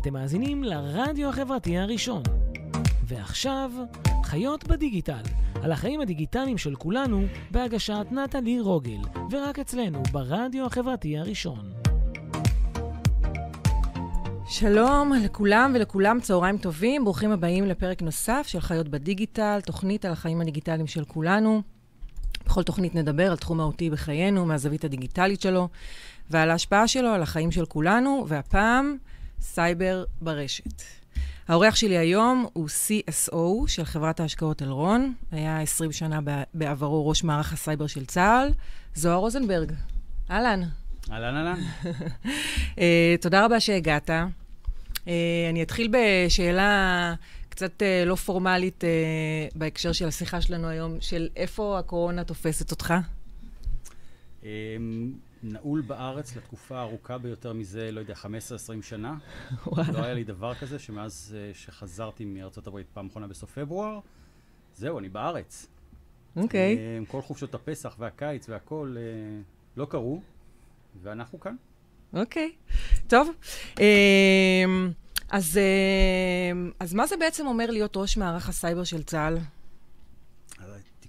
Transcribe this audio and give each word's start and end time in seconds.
אתם 0.00 0.12
מאזינים 0.12 0.64
לרדיו 0.64 1.28
החברתי 1.28 1.78
הראשון. 1.78 2.22
ועכשיו, 3.04 3.72
חיות 4.24 4.68
בדיגיטל, 4.68 5.22
על 5.62 5.72
החיים 5.72 6.00
הדיגיטליים 6.00 6.58
של 6.58 6.74
כולנו, 6.74 7.22
בהגשת 7.50 8.06
נטלי 8.10 8.60
רוגל, 8.60 8.98
ורק 9.30 9.58
אצלנו, 9.58 10.02
ברדיו 10.12 10.66
החברתי 10.66 11.18
הראשון. 11.18 11.72
שלום 14.48 15.12
לכולם 15.12 15.72
ולכולם, 15.74 16.20
צהריים 16.20 16.58
טובים, 16.58 17.04
ברוכים 17.04 17.32
הבאים 17.32 17.66
לפרק 17.66 18.02
נוסף 18.02 18.44
של 18.46 18.60
חיות 18.60 18.88
בדיגיטל, 18.88 19.60
תוכנית 19.66 20.04
על 20.04 20.12
החיים 20.12 20.40
הדיגיטליים 20.40 20.86
של 20.86 21.04
כולנו. 21.04 21.62
בכל 22.46 22.62
תוכנית 22.62 22.94
נדבר 22.94 23.30
על 23.30 23.36
תחום 23.36 23.56
מהותי 23.56 23.90
בחיינו, 23.90 24.46
מהזווית 24.46 24.84
הדיגיטלית 24.84 25.40
שלו, 25.40 25.68
ועל 26.30 26.50
ההשפעה 26.50 26.88
שלו 26.88 27.08
על 27.08 27.22
החיים 27.22 27.50
של 27.50 27.66
כולנו, 27.66 28.24
והפעם, 28.28 28.96
סייבר 29.40 30.04
ברשת. 30.20 30.82
האורח 31.48 31.74
שלי 31.74 31.98
היום 31.98 32.46
הוא 32.52 32.68
CSO 32.68 33.36
של 33.66 33.84
חברת 33.84 34.20
ההשקעות 34.20 34.62
אלרון, 34.62 35.14
היה 35.32 35.60
20 35.60 35.92
שנה 35.92 36.20
בעברו 36.54 37.08
ראש 37.08 37.24
מערך 37.24 37.52
הסייבר 37.52 37.86
של 37.86 38.06
צה"ל, 38.06 38.52
זוהר 38.94 39.16
רוזנברג. 39.16 39.72
אהלן. 40.30 40.62
אהלן, 41.12 41.36
אהלן. 41.36 41.60
אה, 42.78 43.14
תודה 43.20 43.44
רבה 43.44 43.60
שהגעת. 43.60 44.10
אה, 44.10 44.26
אני 45.50 45.62
אתחיל 45.62 45.92
בשאלה 45.92 47.14
קצת 47.48 47.82
אה, 47.82 48.04
לא 48.06 48.14
פורמלית 48.14 48.84
בהקשר 49.54 49.92
של 49.92 50.08
השיחה 50.08 50.40
שלנו 50.40 50.68
היום, 50.68 50.96
של 51.00 51.28
איפה 51.36 51.78
הקורונה 51.78 52.24
תופסת 52.24 52.70
אותך? 52.70 52.94
נעול 55.42 55.80
בארץ 55.80 56.36
לתקופה 56.36 56.78
הארוכה 56.78 57.18
ביותר 57.18 57.52
מזה, 57.52 57.90
לא 57.92 58.00
יודע, 58.00 58.14
15-20 58.14 58.26
שנה. 58.82 59.18
וואלה. 59.66 59.92
לא 59.92 60.04
היה 60.04 60.14
לי 60.14 60.24
דבר 60.24 60.54
כזה, 60.54 60.78
שמאז 60.78 61.36
שחזרתי 61.52 62.24
מארצות 62.24 62.66
הברית 62.66 62.86
פעם 62.92 63.06
אחרונה 63.06 63.26
בסוף 63.26 63.58
פברואר, 63.58 64.00
זהו, 64.74 64.98
אני 64.98 65.08
בארץ. 65.08 65.66
אוקיי. 66.36 66.76
Okay. 66.76 67.10
כל 67.10 67.22
חופשות 67.22 67.54
הפסח 67.54 67.96
והקיץ 67.98 68.48
והכול 68.48 68.96
לא 69.76 69.84
קרו. 69.84 70.22
ואנחנו 71.02 71.40
כאן. 71.40 71.56
אוקיי, 72.12 72.52
okay. 72.68 72.72
טוב. 73.08 73.30
אז, 75.28 75.60
אז 76.80 76.94
מה 76.94 77.06
זה 77.06 77.16
בעצם 77.16 77.46
אומר 77.46 77.70
להיות 77.70 77.96
ראש 77.96 78.16
מערך 78.16 78.48
הסייבר 78.48 78.84
של 78.84 79.02
צה"ל? 79.02 79.38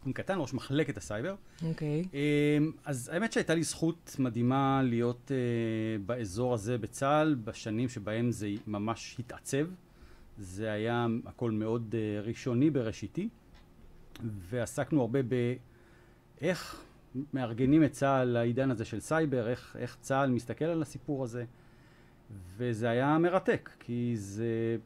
תיקון 0.02 0.13
קטן, 0.13 0.39
ראש 0.39 0.53
מחלקת 0.53 0.97
הסייבר. 0.97 1.35
אוקיי. 1.66 2.03
Okay. 2.03 2.07
אמ, 2.13 2.71
אז 2.85 3.09
האמת 3.13 3.33
שהייתה 3.33 3.55
לי 3.55 3.63
זכות 3.63 4.16
מדהימה 4.19 4.81
להיות 4.83 5.31
uh, 5.31 6.02
באזור 6.05 6.53
הזה 6.53 6.77
בצה"ל, 6.77 7.35
בשנים 7.43 7.89
שבהם 7.89 8.31
זה 8.31 8.49
ממש 8.67 9.16
התעצב. 9.19 9.67
זה 10.38 10.71
היה 10.71 11.08
הכל 11.25 11.52
מאוד 11.52 11.95
uh, 11.95 12.27
ראשוני 12.27 12.69
בראשיתי, 12.69 13.30
ועסקנו 14.49 15.02
הרבה 15.02 15.19
באיך 16.39 16.83
מארגנים 17.33 17.83
את 17.83 17.91
צה"ל 17.91 18.27
לעידן 18.27 18.71
הזה 18.71 18.86
של 18.86 18.99
סייבר, 18.99 19.49
איך, 19.49 19.75
איך 19.80 19.97
צה"ל 20.02 20.30
מסתכל 20.30 20.65
על 20.65 20.81
הסיפור 20.81 21.23
הזה, 21.23 21.45
וזה 22.58 22.89
היה 22.89 23.17
מרתק, 23.17 23.69
כי 23.80 24.13
זה 24.15 24.77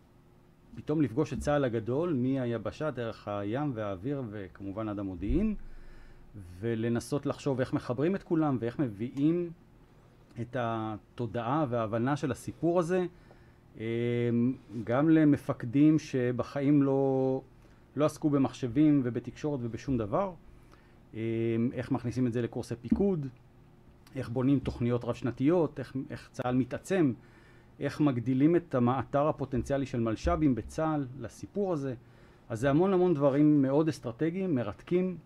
פתאום 0.75 1.01
לפגוש 1.01 1.33
את 1.33 1.39
צה"ל 1.39 1.63
הגדול, 1.63 2.13
מהיבשה, 2.13 2.91
דרך 2.91 3.27
הים 3.27 3.71
והאוויר, 3.73 4.23
וכמובן 4.29 4.89
עד 4.89 4.99
המודיעין, 4.99 5.55
ולנסות 6.59 7.25
לחשוב 7.25 7.59
איך 7.59 7.73
מחברים 7.73 8.15
את 8.15 8.23
כולם 8.23 8.57
ואיך 8.59 8.79
מביאים 8.79 9.49
את 10.41 10.55
התודעה 10.59 11.65
וההבנה 11.69 12.15
של 12.15 12.31
הסיפור 12.31 12.79
הזה 12.79 13.05
אמ, 13.77 13.83
גם 14.83 15.09
למפקדים 15.09 15.99
שבחיים 15.99 16.83
לא, 16.83 17.41
לא 17.95 18.05
עסקו 18.05 18.29
במחשבים 18.29 19.01
ובתקשורת 19.03 19.59
ובשום 19.63 19.97
דבר, 19.97 20.33
אמ, 21.13 21.19
איך 21.73 21.91
מכניסים 21.91 22.27
את 22.27 22.33
זה 22.33 22.41
לקורסי 22.41 22.75
פיקוד, 22.75 23.27
איך 24.15 24.29
בונים 24.29 24.59
תוכניות 24.59 25.03
רב-שנתיות, 25.03 25.79
איך, 25.79 25.95
איך 26.09 26.29
צה"ל 26.31 26.55
מתעצם, 26.55 27.13
איך 27.79 28.01
מגדילים 28.01 28.55
את 28.55 28.75
המאתר 28.75 29.27
הפוטנציאלי 29.27 29.85
של 29.85 29.99
מלש"בים 29.99 30.55
בצה"ל 30.55 31.05
לסיפור 31.19 31.73
הזה. 31.73 31.93
אז 32.49 32.59
זה 32.59 32.69
המון 32.69 32.93
המון 32.93 33.13
דברים 33.13 33.61
מאוד 33.61 33.89
אסטרטגיים, 33.89 34.55
מרתקים, 34.55 35.17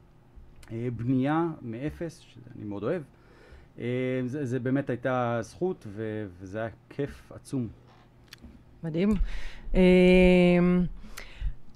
אה, 0.72 0.88
בנייה 0.96 1.48
מאפס, 1.62 2.20
שאני 2.20 2.66
מאוד 2.66 2.84
אוהב. 2.84 3.02
אה, 3.80 3.86
זה, 4.26 4.46
זה 4.46 4.60
באמת 4.60 4.90
הייתה 4.90 5.40
זכות 5.42 5.88
ו, 5.88 6.26
וזה 6.40 6.60
היה 6.60 6.70
כיף 6.90 7.32
עצום. 7.36 7.68
מדהים. 8.84 9.10
אה, 9.76 9.80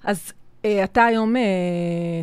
אז 0.04 0.32
אתה 0.84 1.04
היום 1.04 1.34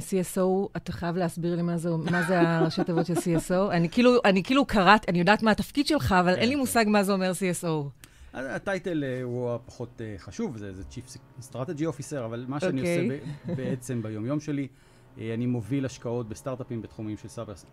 CSO, 0.10 0.70
אתה 0.78 0.92
חייב 0.92 1.18
להסביר 1.18 1.56
לי 1.56 1.62
מה 1.62 1.78
זה, 1.78 1.90
מה 2.12 2.24
זה 2.24 2.42
הראשי 2.42 2.84
תיבות 2.84 3.06
של 3.06 3.14
CSO. 3.14 3.72
אני 3.72 3.90
כאילו, 3.90 4.12
אני 4.26 4.44
כאילו 4.44 4.66
קראת, 4.66 5.10
אני 5.10 5.20
יודעת 5.20 5.44
מה 5.44 5.52
התפקיד 5.52 5.88
שלך, 5.88 6.16
אבל 6.20 6.34
אין 6.34 6.50
לי 6.50 6.56
כן, 6.56 6.60
מושג 6.60 6.84
כן. 6.84 6.90
מה 6.90 7.04
זה 7.04 7.14
אומר 7.14 7.32
CSO. 7.32 8.01
הטייטל 8.34 9.04
אה, 9.04 9.24
הוא 9.24 9.52
הפחות 9.52 10.02
חשוב, 10.18 10.58
זה, 10.58 10.74
זה 10.74 10.84
Chief 10.92 11.18
Strategy 11.52 11.82
Officer, 11.82 12.26
אבל 12.26 12.46
מה 12.48 12.60
שאני 12.60 12.82
okay. 12.82 12.86
עושה 12.86 13.04
אוקיי. 13.04 13.56
בעצם 13.56 14.02
ביומיום 14.02 14.40
שלי, 14.40 14.68
אני 15.18 15.46
מוביל 15.46 15.86
השקעות 15.86 16.30
בסטארט-אפים 16.30 16.82
בתחומים 16.82 17.18
של 17.18 17.28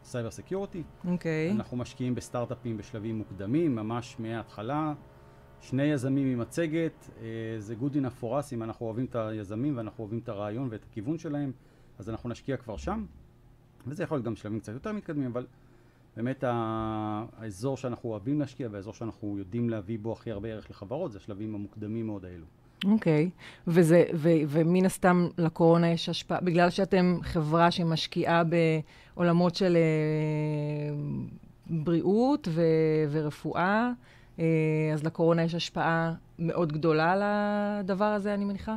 סייבר 0.05 0.31
סקיורטי. 0.31 0.83
אוקיי. 1.09 1.51
אנחנו 1.51 1.77
משקיעים 1.77 2.15
בסטארט-אפים 2.15 2.77
בשלבים 2.77 3.19
מוקדמים, 3.19 3.75
ממש 3.75 4.17
מההתחלה. 4.19 4.95
שני 5.61 5.83
יזמים 5.83 6.33
עם 6.33 6.39
מצגת, 6.39 7.11
אה, 7.21 7.27
זה 7.59 7.75
good 7.81 7.95
enough 7.95 8.23
for 8.23 8.27
us 8.27 8.53
אם 8.53 8.63
אנחנו 8.63 8.87
אוהבים 8.87 9.05
את 9.05 9.17
היזמים 9.17 9.77
ואנחנו 9.77 10.05
אוהבים 10.05 10.19
את 10.19 10.29
הרעיון 10.29 10.69
ואת 10.71 10.85
הכיוון 10.91 11.19
שלהם, 11.19 11.53
אז 11.99 12.11
אנחנו 12.11 12.29
נשקיע 12.29 12.57
כבר 12.57 12.77
שם, 12.77 13.05
וזה 13.87 14.03
יכול 14.03 14.17
להיות 14.17 14.27
גם 14.27 14.37
שלבים 14.37 14.61
קצת 14.61 14.73
יותר 14.73 14.93
מתקדמים, 14.93 15.31
אבל 15.31 15.47
באמת 16.19 16.45
האזור 16.47 17.77
שאנחנו 17.77 18.09
אוהבים 18.11 18.41
להשקיע 18.41 18.69
והאזור 18.73 18.95
שאנחנו 18.95 19.39
יודעים 19.39 19.71
להביא 19.71 19.99
בו 20.03 20.13
הכי 20.13 20.31
הרבה 20.31 20.49
ערך 20.49 20.71
לחברות, 20.71 21.13
זה 21.13 21.19
השלבים 21.19 21.55
המוקדמים 21.55 22.07
מאוד 22.07 22.25
האלו. 22.25 22.45
אוקיי, 22.85 23.31
okay. 23.69 23.71
ומן 24.49 24.85
הסתם 24.87 25.29
לקורונה 25.39 25.91
יש 25.91 26.09
השפעה, 26.09 26.41
בגלל 26.41 26.71
שאתם 26.71 27.19
חברה 27.23 27.71
שמשקיעה 27.71 28.43
בעולמות 29.15 29.55
של 29.55 29.77
uh, 29.77 30.97
בריאות 31.71 32.49
ו- 32.51 32.63
ורפואה, 33.11 33.91
אה, 34.39 34.45
אז 34.95 35.05
לקורונה 35.05 35.43
יש 35.43 35.55
השפעה 35.55 36.15
מאוד 36.39 36.73
גדולה 36.73 37.13
על 37.13 37.23
הדבר 37.25 38.05
הזה, 38.05 38.35
אני 38.35 38.45
מניחה? 38.45 38.77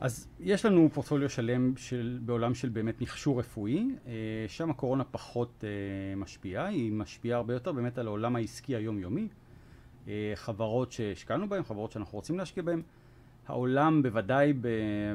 אז 0.00 0.28
יש 0.40 0.64
לנו 0.64 0.88
פורטפוליו 0.92 1.30
שלם 1.30 1.76
של, 1.76 2.18
בעולם 2.22 2.54
של 2.54 2.68
באמת 2.68 3.00
מכשור 3.00 3.38
רפואי, 3.38 3.90
אה, 4.06 4.12
שם 4.48 4.70
הקורונה 4.70 5.04
פחות 5.04 5.64
אה, 5.64 6.16
משפיעה, 6.16 6.66
היא 6.66 6.92
משפיעה 6.92 7.36
הרבה 7.36 7.54
יותר 7.54 7.72
באמת 7.72 7.98
על 7.98 8.06
העולם 8.06 8.36
העסקי 8.36 8.76
היומיומי, 8.76 9.28
חברות 10.34 10.92
שהשקענו 10.92 11.48
בהן, 11.48 11.62
חברות 11.62 11.92
שאנחנו 11.92 12.18
רוצים 12.18 12.38
להשקיע 12.38 12.62
בהן. 12.62 12.82
העולם 13.46 14.02
בוודאי 14.02 14.52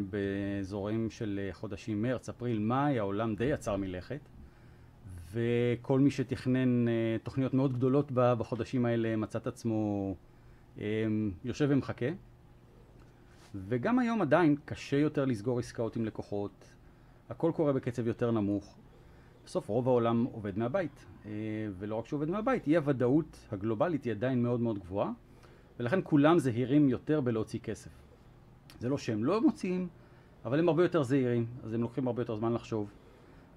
באזורים 0.09 1.09
של 1.09 1.49
חודשים 1.51 2.01
מרץ, 2.01 2.29
אפריל, 2.29 2.59
מאי, 2.59 2.99
העולם 2.99 3.35
די 3.35 3.53
עצר 3.53 3.75
מלכת. 3.75 4.19
וכל 5.33 5.99
מי 5.99 6.11
שתכנן 6.11 6.87
אה, 6.87 6.93
תוכניות 7.23 7.53
מאוד 7.53 7.73
גדולות 7.73 8.11
בחודשים 8.11 8.85
האלה 8.85 9.15
מצא 9.15 9.39
את 9.39 9.47
עצמו 9.47 10.15
אה, 10.79 11.05
יושב 11.43 11.67
ומחכה. 11.69 12.05
וגם 13.55 13.99
היום 13.99 14.21
עדיין 14.21 14.55
קשה 14.65 14.97
יותר 14.97 15.25
לסגור 15.25 15.59
עסקאות 15.59 15.95
עם 15.95 16.05
לקוחות, 16.05 16.73
הכל 17.29 17.51
קורה 17.55 17.73
בקצב 17.73 18.07
יותר 18.07 18.31
נמוך. 18.31 18.77
בסוף 19.45 19.67
רוב 19.69 19.87
העולם 19.87 20.23
עובד 20.23 20.57
מהבית, 20.57 21.05
אה, 21.25 21.31
ולא 21.79 21.95
רק 21.95 22.07
שעובד 22.07 22.29
מהבית, 22.29 22.67
אי 22.67 22.77
הוודאות 22.77 23.47
הגלובלית 23.51 24.03
היא 24.03 24.13
עדיין 24.13 24.43
מאוד 24.43 24.61
מאוד 24.61 24.79
גבוהה, 24.79 25.11
ולכן 25.79 25.99
כולם 26.03 26.39
זהירים 26.39 26.89
יותר 26.89 27.21
בלהוציא 27.21 27.59
כסף. 27.59 27.89
זה 28.79 28.89
לא 28.89 28.97
שהם 28.97 29.23
לא 29.23 29.41
מוציאים, 29.41 29.87
אבל 30.45 30.59
הם 30.59 30.69
הרבה 30.69 30.83
יותר 30.83 31.03
זהירים, 31.03 31.45
אז 31.63 31.73
הם 31.73 31.81
לוקחים 31.81 32.07
הרבה 32.07 32.21
יותר 32.21 32.35
זמן 32.35 32.53
לחשוב. 32.53 32.91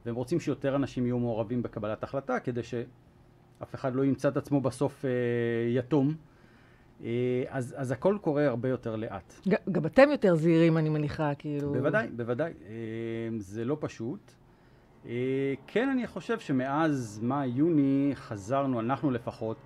והם 0.06 0.14
רוצים 0.14 0.40
שיותר 0.40 0.76
אנשים 0.76 1.06
יהיו 1.06 1.18
מעורבים 1.18 1.62
בקבלת 1.62 2.02
החלטה, 2.02 2.40
כדי 2.40 2.62
שאף 2.62 3.74
אחד 3.74 3.94
לא 3.94 4.04
ימצא 4.04 4.28
את 4.28 4.36
עצמו 4.36 4.60
בסוף 4.60 5.04
אה, 5.04 5.10
יתום. 5.68 6.14
אה, 7.04 7.44
אז, 7.48 7.74
אז 7.78 7.90
הכל 7.90 8.18
קורה 8.20 8.46
הרבה 8.46 8.68
יותר 8.68 8.96
לאט. 8.96 9.34
גם 9.72 9.86
אתם 9.86 10.08
יותר 10.10 10.34
זהירים, 10.34 10.78
אני 10.78 10.88
מניחה, 10.88 11.34
כאילו... 11.38 11.72
בוודאי, 11.72 12.08
בוודאי. 12.16 12.52
אה, 12.66 12.74
זה 13.38 13.64
לא 13.64 13.76
פשוט. 13.80 14.32
אה, 15.06 15.54
כן, 15.66 15.88
אני 15.88 16.06
חושב 16.06 16.38
שמאז 16.38 17.20
מאי-יוני 17.22 18.10
חזרנו, 18.14 18.80
אנחנו 18.80 19.10
לפחות, 19.10 19.56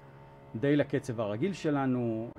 די 0.56 0.76
לקצב 0.76 1.20
הרגיל 1.20 1.52
שלנו. 1.52 2.30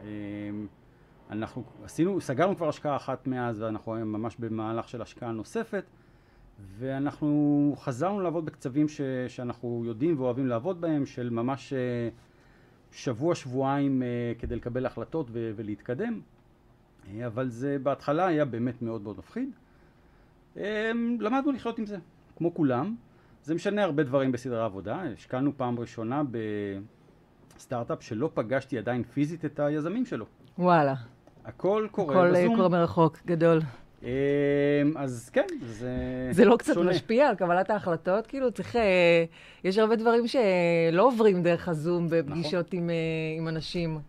אנחנו 1.29 1.63
עשינו, 1.83 2.21
סגרנו 2.21 2.55
כבר 2.55 2.69
השקעה 2.69 2.95
אחת 2.95 3.27
מאז, 3.27 3.61
ואנחנו 3.61 3.91
ממש 4.05 4.35
במהלך 4.39 4.89
של 4.89 5.01
השקעה 5.01 5.31
נוספת. 5.31 5.83
ואנחנו 6.77 7.75
חזרנו 7.77 8.19
לעבוד 8.19 8.45
בקצבים 8.45 8.87
ש, 8.87 9.01
שאנחנו 9.27 9.83
יודעים 9.85 10.19
ואוהבים 10.19 10.47
לעבוד 10.47 10.81
בהם, 10.81 11.05
של 11.05 11.29
ממש 11.29 11.73
שבוע-שבועיים 12.91 14.03
אה, 14.03 14.07
כדי 14.39 14.55
לקבל 14.55 14.85
החלטות 14.85 15.27
ולהתקדם. 15.31 16.21
אה, 17.07 17.27
אבל 17.27 17.49
זה 17.49 17.77
בהתחלה 17.83 18.27
היה 18.27 18.45
באמת 18.45 18.81
מאוד 18.81 19.01
מאוד 19.01 19.17
מפחיד. 19.17 19.49
אה, 20.57 20.91
למדנו 21.19 21.51
לחיות 21.51 21.79
עם 21.79 21.85
זה, 21.85 21.97
כמו 22.37 22.53
כולם. 22.53 22.95
זה 23.43 23.55
משנה 23.55 23.83
הרבה 23.83 24.03
דברים 24.03 24.31
בסדרי 24.31 24.59
העבודה. 24.59 25.01
השקענו 25.13 25.51
פעם 25.57 25.79
ראשונה 25.79 26.21
בסטארט-אפ 27.57 28.03
שלא 28.03 28.29
פגשתי 28.33 28.77
עדיין 28.77 29.03
פיזית 29.03 29.45
את 29.45 29.59
היזמים 29.59 30.05
שלו. 30.05 30.25
וואלה. 30.57 30.93
הכל 31.45 31.87
קורה 31.91 32.27
הכל 32.27 32.41
בזום. 32.41 32.55
קורה 32.55 32.69
מרחוק, 32.69 33.17
גדול. 33.25 33.59
אמ, 34.03 34.07
אז 34.97 35.29
כן, 35.33 35.45
זה 35.61 35.89
זה 36.31 36.45
לא 36.45 36.55
קצת 36.57 36.73
שונה. 36.73 36.91
משפיע 36.91 37.27
על 37.29 37.35
קבלת 37.35 37.69
ההחלטות? 37.69 38.27
כאילו, 38.27 38.51
צריך... 38.51 38.75
אה, 38.75 39.25
יש 39.63 39.77
הרבה 39.77 39.95
דברים 39.95 40.23
שלא 40.27 41.07
עוברים 41.07 41.43
דרך 41.43 41.67
הזום 41.67 42.07
בפגישות 42.09 42.67
נכון. 42.67 42.79
עם, 42.79 42.89
אה, 42.89 42.95
עם 43.37 43.47
אנשים. 43.47 43.99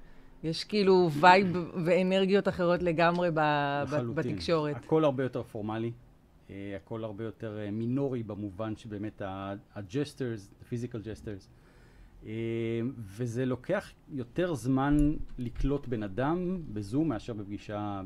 יש 0.45 0.65
כאילו 0.65 1.11
vibe 1.21 1.57
ואנרגיות 1.85 2.49
אחרות 2.49 2.83
לגמרי 2.83 3.31
ב, 3.35 3.41
לחלוטין. 3.85 4.33
בתקשורת. 4.33 4.77
הכל 4.77 5.05
הרבה 5.05 5.23
יותר 5.23 5.43
פורמלי, 5.43 5.93
אה, 6.51 6.77
הכל 6.85 7.05
הרבה 7.05 7.25
יותר 7.25 7.59
מינורי 7.73 8.23
במובן 8.23 8.77
שבאמת 8.77 9.23
ה-physical 9.23 10.95
gestures, 11.05 11.27
אה, 11.29 11.62
וזה 13.17 13.47
לוקח 13.47 13.93
יותר 14.13 14.55
זמן 14.55 14.97
לקלוט 15.39 15.87
בן 15.87 16.03
אדם 16.03 16.63
בזום 16.73 17.09
מאשר 17.09 17.33
בפגישה, 17.33 18.01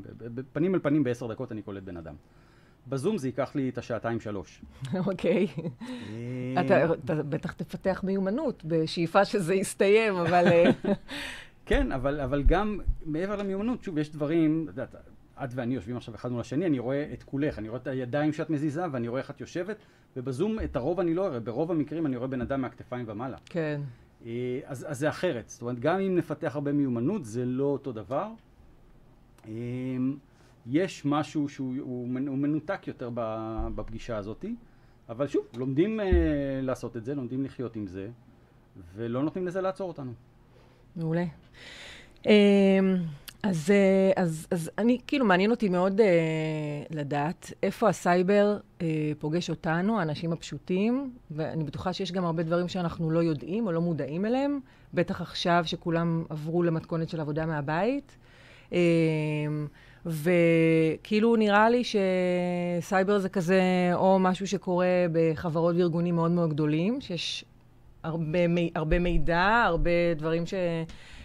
פנים 0.53 0.75
אל 0.75 0.79
פנים 0.79 1.03
בעשר 1.03 1.27
דקות 1.27 1.51
אני 1.51 1.61
קולט 1.61 1.83
בן 1.83 1.97
אדם. 1.97 2.15
בזום 2.89 3.17
זה 3.17 3.27
ייקח 3.27 3.55
לי 3.55 3.69
את 3.69 3.77
השעתיים 3.77 4.19
שלוש. 4.19 4.61
אוקיי. 5.07 5.47
אה, 6.57 6.61
אתה, 6.65 6.95
בטח 7.23 7.51
תפתח 7.51 8.01
מיומנות 8.03 8.65
בשאיפה 8.65 9.25
שזה 9.25 9.55
יסתיים, 9.55 10.15
אבל... 10.15 10.47
אה, 10.47 10.71
כן, 11.65 11.91
אבל, 11.91 12.19
אבל 12.19 12.43
גם 12.43 12.79
מעבר 13.05 13.35
למיומנות, 13.35 13.83
שוב, 13.83 13.97
יש 13.97 14.11
דברים, 14.11 14.63
את 14.63 14.67
יודעת, 14.69 14.95
את 15.43 15.49
ואני 15.55 15.75
יושבים 15.75 15.97
עכשיו 15.97 16.15
אחד 16.15 16.31
מול 16.31 16.41
השני, 16.41 16.65
אני 16.65 16.79
רואה 16.79 17.09
את 17.13 17.23
כולך, 17.23 17.59
אני 17.59 17.69
רואה 17.69 17.81
את 17.81 17.87
הידיים 17.87 18.33
שאת 18.33 18.49
מזיזה, 18.49 18.83
ואני 18.91 19.07
רואה 19.07 19.21
איך 19.21 19.31
את 19.31 19.41
יושבת, 19.41 19.77
ובזום 20.17 20.57
את 20.63 20.75
הרוב 20.75 20.99
אני 20.99 21.13
לא 21.13 21.27
אראה, 21.27 21.39
ברוב 21.39 21.71
המקרים 21.71 22.05
אני 22.05 22.17
רואה 22.17 22.27
בן 22.27 22.41
אדם 22.41 22.61
מהכתפיים 22.61 23.05
ומעלה. 23.07 23.37
כן. 23.45 23.81
אה, 24.27 24.31
אז, 24.65 24.85
אז 24.89 24.99
זה 24.99 25.09
אחרת, 25.09 25.49
זאת 25.49 25.61
אומרת, 25.61 25.79
גם 25.79 25.99
אם 25.99 26.15
נפתח 26.15 26.51
הרבה 26.55 26.71
מיומנות, 26.73 27.25
זה 27.25 27.45
לא 27.45 27.63
אותו 27.63 27.91
דבר. 27.91 28.27
אה, 29.47 29.51
יש 30.67 31.05
משהו 31.05 31.49
שהוא 31.49 31.75
הוא 31.79 32.07
מנ- 32.07 32.27
הוא 32.27 32.37
מנותק 32.37 32.87
יותר 32.87 33.09
בפגישה 33.75 34.17
הזאת, 34.17 34.45
אבל 35.09 35.27
שוב, 35.27 35.45
לומדים 35.57 35.99
אה, 35.99 36.05
לעשות 36.61 36.97
את 36.97 37.05
זה, 37.05 37.15
לומדים 37.15 37.43
לחיות 37.43 37.75
עם 37.75 37.87
זה, 37.87 38.09
ולא 38.95 39.23
נותנים 39.23 39.47
לזה 39.47 39.61
לעצור 39.61 39.87
אותנו. 39.87 40.11
מעולה. 40.95 41.25
אז, 43.49 43.71
אה, 43.71 44.23
אז, 44.23 44.47
אז 44.51 44.71
אני, 44.77 44.97
כאילו, 45.07 45.25
מעניין 45.25 45.51
אותי 45.51 45.69
מאוד 45.69 46.01
אה, 46.01 46.07
לדעת 46.89 47.53
איפה 47.63 47.89
הסייבר 47.89 48.57
אה, 48.81 49.11
פוגש 49.19 49.49
אותנו, 49.49 49.99
האנשים 49.99 50.33
הפשוטים, 50.33 51.11
ואני 51.31 51.63
בטוחה 51.63 51.93
שיש 51.93 52.11
גם 52.11 52.25
הרבה 52.25 52.43
דברים 52.43 52.67
שאנחנו 52.67 53.11
לא 53.11 53.19
יודעים 53.19 53.67
או 53.67 53.71
לא 53.71 53.81
מודעים 53.81 54.25
אליהם, 54.25 54.59
בטח 54.93 55.21
עכשיו 55.21 55.63
שכולם 55.65 56.23
עברו 56.29 56.63
למתכונת 56.63 57.09
של 57.09 57.19
עבודה 57.19 57.45
מהבית. 57.45 58.17
אמ, 58.71 58.77
וכאילו 60.05 61.35
נראה 61.35 61.69
לי 61.69 61.83
שסייבר 61.83 63.19
זה 63.19 63.29
כזה 63.29 63.61
או 63.93 64.19
משהו 64.19 64.47
שקורה 64.47 65.05
בחברות 65.11 65.75
וארגונים 65.75 66.15
מאוד 66.15 66.31
מאוד 66.31 66.49
גדולים, 66.49 67.01
שיש 67.01 67.45
הרבה, 68.03 68.39
הרבה 68.75 68.99
מידע, 68.99 69.63
הרבה 69.65 70.13
דברים 70.15 70.45
ש... 70.45 70.53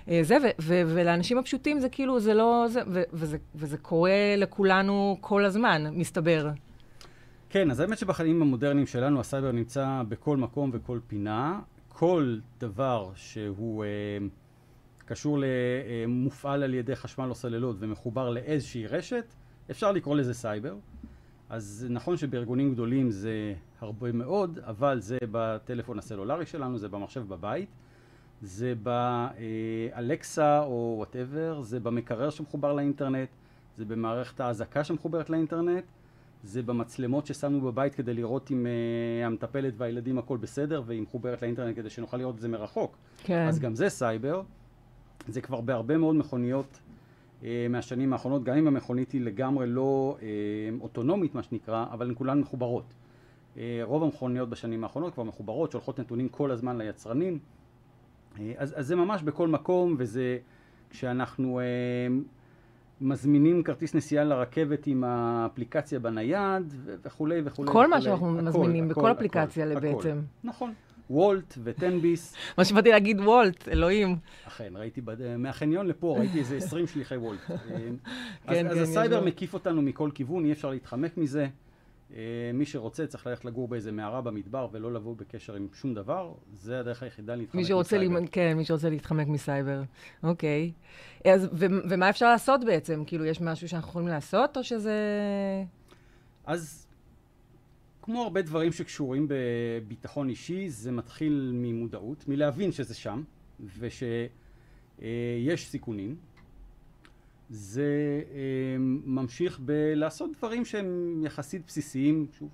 אה, 0.08 0.20
זה, 0.22 0.36
ו- 0.36 0.62
ו- 0.62 0.82
ולאנשים 0.94 1.38
הפשוטים 1.38 1.80
זה 1.80 1.88
כאילו, 1.88 2.20
זה 2.20 2.34
לא... 2.34 2.66
זה, 2.68 2.80
ו- 2.86 3.02
וזה, 3.12 3.38
וזה 3.54 3.78
קורה 3.78 4.34
לכולנו 4.36 5.16
כל 5.20 5.44
הזמן, 5.44 5.84
מסתבר. 5.92 6.50
כן, 7.50 7.70
אז 7.70 7.80
האמת 7.80 7.98
שבחיים 7.98 8.42
המודרניים 8.42 8.86
שלנו 8.86 9.20
הסייבר 9.20 9.52
נמצא 9.52 10.02
בכל 10.08 10.36
מקום 10.36 10.70
וכל 10.72 10.98
פינה. 11.06 11.60
כל 11.88 12.38
דבר 12.60 13.10
שהוא 13.14 13.84
אה, 13.84 13.88
קשור, 15.06 15.38
ל, 15.38 15.44
אה, 16.44 16.52
על 16.52 16.74
ידי 16.74 16.96
חשמל 16.96 17.28
או 17.28 17.34
סוללות 17.34 17.76
ומחובר 17.78 18.30
לאיזושהי 18.30 18.86
רשת, 18.86 19.24
אפשר 19.70 19.92
לקרוא 19.92 20.16
לזה 20.16 20.34
סייבר. 20.34 20.74
אז 21.48 21.86
נכון 21.90 22.16
שבארגונים 22.16 22.72
גדולים 22.72 23.10
זה 23.10 23.54
הרבה 23.80 24.12
מאוד, 24.12 24.58
אבל 24.58 25.00
זה 25.00 25.18
בטלפון 25.30 25.98
הסלולרי 25.98 26.46
שלנו, 26.46 26.78
זה 26.78 26.88
במחשב 26.88 27.28
בבית, 27.28 27.68
זה 28.42 28.74
ב 29.94 30.05
Alexa 30.05 30.60
או 30.60 30.94
whatever, 30.96 31.60
זה 31.62 31.80
במקרר 31.80 32.30
שמחובר 32.30 32.72
לאינטרנט, 32.72 33.28
זה 33.76 33.84
במערכת 33.84 34.40
האזעקה 34.40 34.84
שמחוברת 34.84 35.30
לאינטרנט, 35.30 35.84
זה 36.44 36.62
במצלמות 36.62 37.26
ששמנו 37.26 37.60
בבית 37.60 37.94
כדי 37.94 38.14
לראות 38.14 38.50
אם 38.50 38.66
uh, 38.66 39.26
המטפלת 39.26 39.74
והילדים 39.76 40.18
הכל 40.18 40.36
בסדר 40.36 40.82
והיא 40.86 41.02
מחוברת 41.02 41.42
לאינטרנט 41.42 41.76
כדי 41.76 41.90
שנוכל 41.90 42.16
לראות 42.16 42.34
את 42.34 42.40
זה 42.40 42.48
מרחוק. 42.48 42.96
כן. 43.18 43.46
אז 43.48 43.58
גם 43.58 43.74
זה 43.74 43.88
סייבר. 43.88 44.42
זה 45.28 45.40
כבר 45.40 45.60
בהרבה 45.60 45.96
מאוד 45.96 46.16
מכוניות 46.16 46.80
uh, 47.40 47.44
מהשנים 47.70 48.12
האחרונות, 48.12 48.44
גם 48.44 48.56
אם 48.56 48.66
המכונית 48.66 49.12
היא 49.12 49.20
לגמרי 49.20 49.66
לא 49.66 50.16
uh, 50.18 50.22
אוטונומית 50.80 51.34
מה 51.34 51.42
שנקרא, 51.42 51.86
אבל 51.90 52.08
הן 52.08 52.14
כולן 52.14 52.40
מחוברות. 52.40 52.84
Uh, 53.54 53.58
רוב 53.82 54.02
המכוניות 54.02 54.48
בשנים 54.48 54.84
האחרונות 54.84 55.14
כבר 55.14 55.22
מחוברות, 55.22 55.72
שולחות 55.72 56.00
נתונים 56.00 56.28
כל 56.28 56.50
הזמן 56.50 56.78
ליצרנים. 56.78 57.38
Uh, 58.36 58.40
אז, 58.56 58.74
אז 58.76 58.86
זה 58.86 58.96
ממש 58.96 59.22
בכל 59.22 59.48
מקום, 59.48 59.94
וזה 59.98 60.38
כשאנחנו 60.90 61.60
uh, 61.60 62.12
מזמינים 63.00 63.62
כרטיס 63.62 63.94
נסיעה 63.94 64.24
לרכבת 64.24 64.86
עם 64.86 65.04
האפליקציה 65.04 65.98
בנייד 65.98 66.74
וכולי 67.02 67.40
וכולי. 67.44 67.72
כל 67.72 67.86
מה. 67.86 68.00
שאנחנו 68.00 68.38
הכל, 68.38 68.42
מזמינים, 68.42 68.84
הכל, 68.84 69.00
בכל 69.00 69.10
הכל, 69.10 69.18
אפליקציה 69.18 69.70
הכל. 69.70 69.80
בעצם. 69.80 70.20
נכון. 70.44 70.72
Wolt 71.10 71.54
ותן 71.64 71.94
ביס, 71.94 72.34
מה 72.58 72.64
שבאתי 72.64 72.90
להגיד 72.90 73.20
Wolt, 73.20 73.68
אלוהים. 73.68 74.16
אכן, 74.46 74.72
ראיתי 74.76 75.00
בד... 75.00 75.36
מהחניון 75.36 75.86
לפה, 75.86 76.16
ראיתי 76.18 76.38
איזה 76.38 76.56
20 76.56 76.86
שליחי 76.86 77.16
Wolt. 77.16 77.40
אז, 77.50 77.58
כן, 78.46 78.66
אז 78.66 78.76
יש 78.76 78.82
הסייבר. 78.82 79.24
מקיף 79.24 79.54
אותנו 79.54 79.82
מכל 79.82 80.10
כיוון, 80.14 80.44
אי 80.44 80.52
אפשר 80.52 80.70
להתחמק 80.70 81.16
מזה. 81.16 81.46
אה, 82.16 82.50
מי 82.54 82.66
שרוצה 82.66 83.06
צריך 83.06 83.26
ללכת 83.26 83.44
לגור 83.44 83.68
באיזה 83.68 83.92
מערה 83.92 84.20
במדבר 84.20 84.68
ולא 84.72 84.92
לבוא 84.92 85.16
בקשר 85.16 85.54
עם 85.54 85.68
שום 85.74 85.94
דבר, 85.94 86.32
זה 86.54 86.80
הדרך 86.80 87.02
היחידה 87.02 87.34
להתחמק 87.34 87.54
מי 87.54 87.64
שרוצה, 87.64 87.96
מסייבר. 87.96 88.20
לי, 88.20 88.28
כן, 88.28 88.56
מי 88.56 88.64
שרוצה 88.64 88.90
להתחמק 88.90 89.26
מסייבר. 89.26 89.82
אוקיי. 90.22 90.72
אז, 91.24 91.48
ו, 91.52 91.66
ומה 91.90 92.10
אפשר 92.10 92.28
לעשות 92.28 92.64
בעצם? 92.64 93.02
כאילו, 93.06 93.24
יש 93.24 93.40
משהו 93.40 93.68
שאנחנו 93.68 93.90
יכולים 93.90 94.08
לעשות, 94.08 94.56
או 94.56 94.64
שזה... 94.64 94.94
אז 96.46 96.86
כמו 98.02 98.22
הרבה 98.22 98.42
דברים 98.42 98.72
שקשורים 98.72 99.26
בביטחון 99.28 100.28
אישי, 100.28 100.68
זה 100.68 100.92
מתחיל 100.92 101.50
ממודעות, 101.54 102.28
מלהבין 102.28 102.72
שזה 102.72 102.94
שם, 102.94 103.22
ושיש 103.78 105.66
סיכונים. 105.66 106.16
זה 107.52 108.22
אה, 108.34 108.76
ממשיך 109.04 109.60
בלעשות 109.60 110.30
דברים 110.38 110.64
שהם 110.64 111.20
יחסית 111.24 111.62
בסיסיים. 111.66 112.26
שוב, 112.38 112.48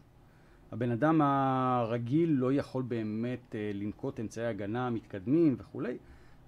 הבן 0.73 0.91
אדם 0.91 1.21
הרגיל 1.23 2.31
לא 2.31 2.53
יכול 2.53 2.83
באמת 2.83 3.55
אה, 3.55 3.71
לנקוט 3.75 4.21
אמצעי 4.21 4.47
הגנה 4.47 4.91
מתקדמים 4.91 5.57
וכולי, 5.59 5.97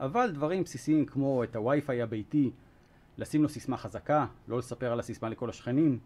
אבל 0.00 0.30
דברים 0.30 0.62
בסיסיים 0.62 1.06
כמו 1.06 1.44
את 1.44 1.56
הווי-פיי 1.56 2.02
הביתי, 2.02 2.50
לשים 3.18 3.42
לו 3.42 3.48
סיסמה 3.48 3.76
חזקה, 3.76 4.26
לא 4.48 4.58
לספר 4.58 4.92
על 4.92 5.00
הסיסמה 5.00 5.28
לכל 5.28 5.50
השכנים, 5.50 5.98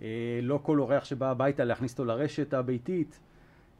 אה, 0.00 0.06
לא 0.42 0.60
כל 0.62 0.78
אורח 0.80 1.04
שבא 1.04 1.30
הביתה 1.30 1.64
להכניס 1.64 1.92
אותו 1.92 2.04
לרשת 2.04 2.54
הביתית, 2.54 3.20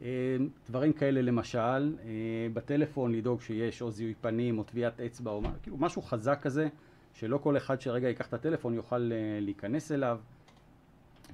אה, 0.02 0.36
דברים 0.68 0.92
כאלה 0.92 1.22
למשל, 1.22 1.58
אה, 1.58 2.46
בטלפון 2.52 3.12
לדאוג 3.12 3.40
שיש 3.40 3.82
או 3.82 3.90
זיהוי 3.90 4.14
פנים 4.20 4.58
או 4.58 4.64
טביעת 4.64 5.00
אצבע 5.00 5.30
או 5.30 5.42
כאילו 5.62 5.76
משהו 5.76 6.02
חזק 6.02 6.38
כזה, 6.42 6.68
שלא 7.12 7.38
כל 7.38 7.56
אחד 7.56 7.80
שרגע 7.80 8.08
ייקח 8.08 8.26
את 8.26 8.34
הטלפון 8.34 8.74
יוכל 8.74 9.10
אה, 9.12 9.38
להיכנס 9.40 9.92
אליו, 9.92 10.18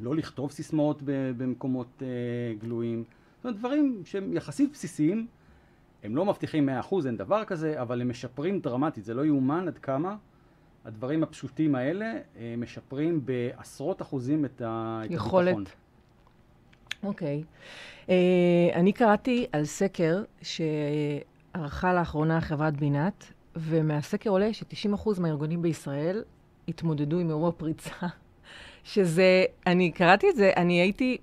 לא 0.00 0.16
לכתוב 0.16 0.50
סיסמאות 0.50 1.02
במקומות 1.36 2.02
אה, 2.02 2.06
גלויים, 2.58 3.04
זאת 3.36 3.44
אומרת 3.44 3.58
דברים 3.58 4.02
שהם 4.04 4.32
יחסית 4.32 4.72
בסיסיים, 4.72 5.26
הם 6.02 6.16
לא 6.16 6.24
מבטיחים 6.24 6.68
100% 6.90 6.94
אין 7.06 7.16
דבר 7.16 7.44
כזה, 7.44 7.82
אבל 7.82 8.00
הם 8.00 8.08
משפרים 8.08 8.60
דרמטית, 8.60 9.04
זה 9.04 9.14
לא 9.14 9.26
יאומן 9.26 9.68
עד 9.68 9.78
כמה 9.78 10.16
הדברים 10.84 11.22
הפשוטים 11.22 11.74
האלה 11.74 12.12
אה, 12.36 12.54
משפרים 12.58 13.20
בעשרות 13.24 14.02
אחוזים 14.02 14.44
את 14.44 14.62
ה- 14.64 15.02
את 15.04 15.10
יכולת. 15.10 15.54
הביטחון. 15.54 15.64
אוקיי. 17.02 17.42
Uh, 18.06 18.10
אני 18.74 18.92
קראתי 18.92 19.46
על 19.52 19.64
סקר 19.64 20.22
שערכה 20.42 21.94
לאחרונה 21.94 22.40
חברת 22.40 22.76
בינת, 22.76 23.32
ומהסקר 23.56 24.30
עולה 24.30 24.52
ש-90% 24.52 25.20
מהארגונים 25.20 25.62
בישראל 25.62 26.22
התמודדו 26.68 27.18
עם 27.18 27.28
אירוע 27.28 27.52
פריצה. 27.52 27.90
שזה, 28.84 29.44
אני 29.66 29.90
קראתי 29.90 30.30
את 30.30 30.36
זה, 30.36 30.50
אני 30.56 30.80
הייתי 30.80 31.18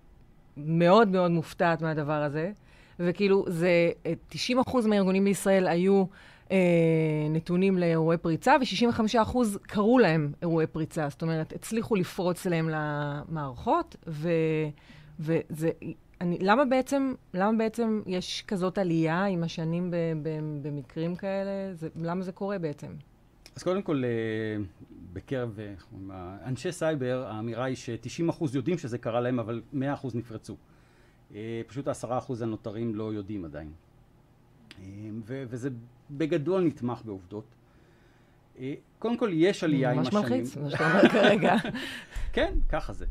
מאוד 0.57 1.07
מאוד 1.07 1.31
מופתעת 1.31 1.81
מהדבר 1.81 2.23
הזה, 2.23 2.51
וכאילו, 2.99 3.45
זה, 3.47 3.91
אה, 4.05 4.13
90% 4.63 4.87
מהארגונים 4.87 5.23
בישראל 5.23 5.67
היו 5.67 6.05
אה, 6.51 6.57
נתונים 7.29 7.77
לאירועי 7.77 8.17
פריצה, 8.17 8.55
ו-65% 8.61 9.37
קראו 9.61 9.99
להם 9.99 10.31
אירועי 10.41 10.67
פריצה. 10.67 11.09
זאת 11.09 11.21
אומרת, 11.21 11.53
הצליחו 11.53 11.95
לפרוץ 11.95 12.45
להם 12.45 12.69
למערכות, 12.69 13.95
ו, 14.07 14.29
וזה... 15.19 15.69
אני, 16.25 16.37
למה, 16.41 16.65
בעצם, 16.65 17.13
למה 17.33 17.57
בעצם 17.57 18.01
יש 18.05 18.43
כזאת 18.47 18.77
עלייה 18.77 19.25
עם 19.25 19.43
השנים 19.43 19.91
ב, 19.91 19.95
ב, 20.23 20.29
במקרים 20.61 21.15
כאלה? 21.15 21.73
זה, 21.73 21.89
למה 21.95 22.21
זה 22.21 22.31
קורה 22.31 22.59
בעצם? 22.59 22.87
אז 23.55 23.63
קודם 23.63 23.81
כל, 23.81 24.03
אה, 24.05 24.63
בקרב 25.13 25.59
אה, 25.59 26.35
אנשי 26.45 26.71
סייבר, 26.71 27.25
האמירה 27.27 27.65
היא 27.65 27.75
ש-90% 27.75 28.45
יודעים 28.53 28.77
שזה 28.77 28.97
קרה 28.97 29.21
להם, 29.21 29.39
אבל 29.39 29.61
100% 29.73 29.77
נפרצו. 30.13 30.55
אה, 31.35 31.61
פשוט 31.67 31.87
ה-10% 31.87 32.33
הנותרים 32.41 32.95
לא 32.95 33.13
יודעים 33.13 33.45
עדיין. 33.45 33.71
ו- 35.25 35.43
וזה 35.47 35.69
בגדול 36.11 36.63
נתמך 36.63 37.01
בעובדות. 37.05 37.45
קודם 38.99 39.17
כל, 39.17 39.29
יש 39.33 39.63
עלייה 39.63 39.91
עם 39.91 39.99
השנים. 39.99 40.21
ממש 40.21 40.31
מלחיץ, 40.31 40.57
מה 40.57 40.69
שאתה 40.69 40.91
אומר 40.91 41.09
כרגע. 41.09 41.55
כן, 42.33 42.53
ככה 42.69 42.93
זה. 42.93 43.05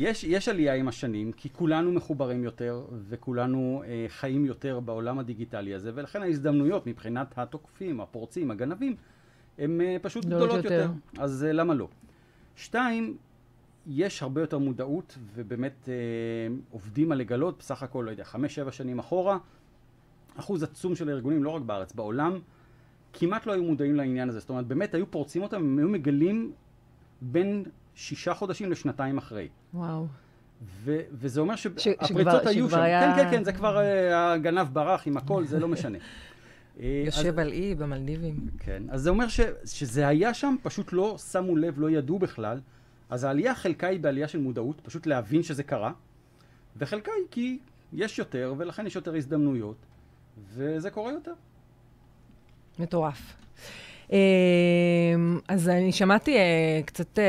יש, 0.00 0.24
יש 0.24 0.48
עלייה 0.48 0.74
עם 0.74 0.88
השנים, 0.88 1.32
כי 1.32 1.48
כולנו 1.52 1.92
מחוברים 1.92 2.44
יותר, 2.44 2.82
וכולנו 3.08 3.82
אה, 3.86 4.06
חיים 4.08 4.46
יותר 4.46 4.80
בעולם 4.80 5.18
הדיגיטלי 5.18 5.74
הזה, 5.74 5.90
ולכן 5.94 6.22
ההזדמנויות 6.22 6.86
מבחינת 6.86 7.38
התוקפים, 7.38 8.00
הפורצים, 8.00 8.50
הגנבים, 8.50 8.96
הן 9.58 9.80
uh, 9.80 10.02
פשוט 10.02 10.24
גדולות 10.24 10.56
יותר. 10.56 10.74
יותר. 10.74 10.90
אז 11.18 11.46
uh, 11.48 11.52
למה 11.52 11.74
לא? 11.74 11.88
שתיים, 12.56 13.16
יש 13.86 14.22
הרבה 14.22 14.40
יותר 14.40 14.58
מודעות, 14.58 15.18
ובאמת 15.34 15.74
uh, 15.84 15.88
עובדים 16.70 17.12
על 17.12 17.18
לגלות, 17.18 17.58
בסך 17.58 17.82
הכל, 17.82 18.02
לא 18.06 18.10
יודע, 18.10 18.24
חמש-שבע 18.24 18.72
שנים 18.72 18.98
אחורה, 18.98 19.38
אחוז 20.36 20.62
עצום 20.62 20.96
של 20.96 21.08
הארגונים, 21.08 21.44
לא 21.44 21.50
רק 21.50 21.62
בארץ, 21.62 21.92
בעולם, 21.92 22.38
כמעט 23.12 23.46
לא 23.46 23.52
היו 23.52 23.64
מודעים 23.64 23.96
לעניין 23.96 24.28
הזה. 24.28 24.40
זאת 24.40 24.50
אומרת, 24.50 24.66
באמת 24.66 24.94
היו 24.94 25.10
פורצים 25.10 25.42
אותם, 25.42 25.56
הם 25.56 25.78
היו 25.78 25.88
מגלים 25.88 26.52
בין 27.20 27.64
שישה 28.00 28.34
חודשים 28.34 28.70
לשנתיים 28.70 29.18
אחרי. 29.18 29.48
וואו. 29.74 30.06
ו- 30.62 31.00
וזה 31.12 31.40
אומר 31.40 31.56
שהפריצות 31.56 32.46
היו 32.46 32.70
שם. 32.70 32.80
היה... 32.80 33.16
כן, 33.16 33.22
כן, 33.22 33.30
כן, 33.30 33.44
זה 33.44 33.52
כבר 33.52 33.76
uh, 33.76 34.14
הגנב 34.14 34.68
ברח 34.72 35.06
עם 35.06 35.16
הכל, 35.16 35.44
זה 35.44 35.58
לא 35.58 35.68
משנה. 35.68 35.98
אה, 36.80 37.02
יושב 37.06 37.18
אז, 37.18 37.38
על 37.38 37.52
אי 37.52 37.74
במלדיבים. 37.74 38.48
כן, 38.58 38.82
אז 38.90 39.02
זה 39.02 39.10
אומר 39.10 39.28
ש, 39.28 39.40
שזה 39.64 40.08
היה 40.08 40.34
שם, 40.34 40.56
פשוט 40.62 40.92
לא 40.92 41.18
שמו 41.18 41.56
לב, 41.56 41.80
לא 41.80 41.90
ידעו 41.90 42.18
בכלל. 42.18 42.60
אז 43.10 43.24
העלייה 43.24 43.54
חלקה 43.54 43.86
היא 43.86 44.00
בעלייה 44.00 44.28
של 44.28 44.38
מודעות, 44.38 44.80
פשוט 44.80 45.06
להבין 45.06 45.42
שזה 45.42 45.62
קרה, 45.62 45.92
וחלקה 46.76 47.12
היא 47.16 47.26
כי 47.30 47.58
יש 47.92 48.18
יותר, 48.18 48.54
ולכן 48.58 48.86
יש 48.86 48.96
יותר 48.96 49.14
הזדמנויות, 49.14 49.76
וזה 50.54 50.90
קורה 50.90 51.12
יותר. 51.12 51.32
מטורף. 52.78 53.36
אמ, 54.12 54.16
אז 55.48 55.68
אני 55.68 55.92
שמעתי 55.92 56.36
אה, 56.36 56.80
קצת, 56.84 57.18
אה, 57.18 57.24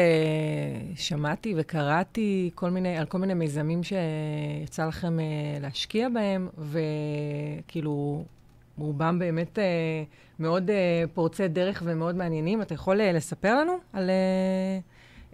שמעתי 0.95 1.53
וקראתי 1.57 2.50
כל 2.55 2.69
מיני, 2.69 2.97
על 2.97 3.05
כל 3.05 3.17
מיני 3.17 3.33
מיזמים 3.33 3.81
שיצא 3.83 4.85
לכם 4.85 5.17
להשקיע 5.61 6.09
בהם, 6.09 6.47
וכאילו, 6.57 8.23
רובם 8.77 9.19
באמת 9.19 9.59
אה, 9.59 9.63
מאוד 10.39 10.69
אה, 10.69 11.03
פורצי 11.13 11.47
דרך 11.47 11.83
ומאוד 11.85 12.15
מעניינים. 12.15 12.61
אתה 12.61 12.73
יכול 12.73 13.01
אה, 13.01 13.11
לספר 13.11 13.55
לנו 13.55 13.73
על 13.93 14.09
אה, 14.09 14.79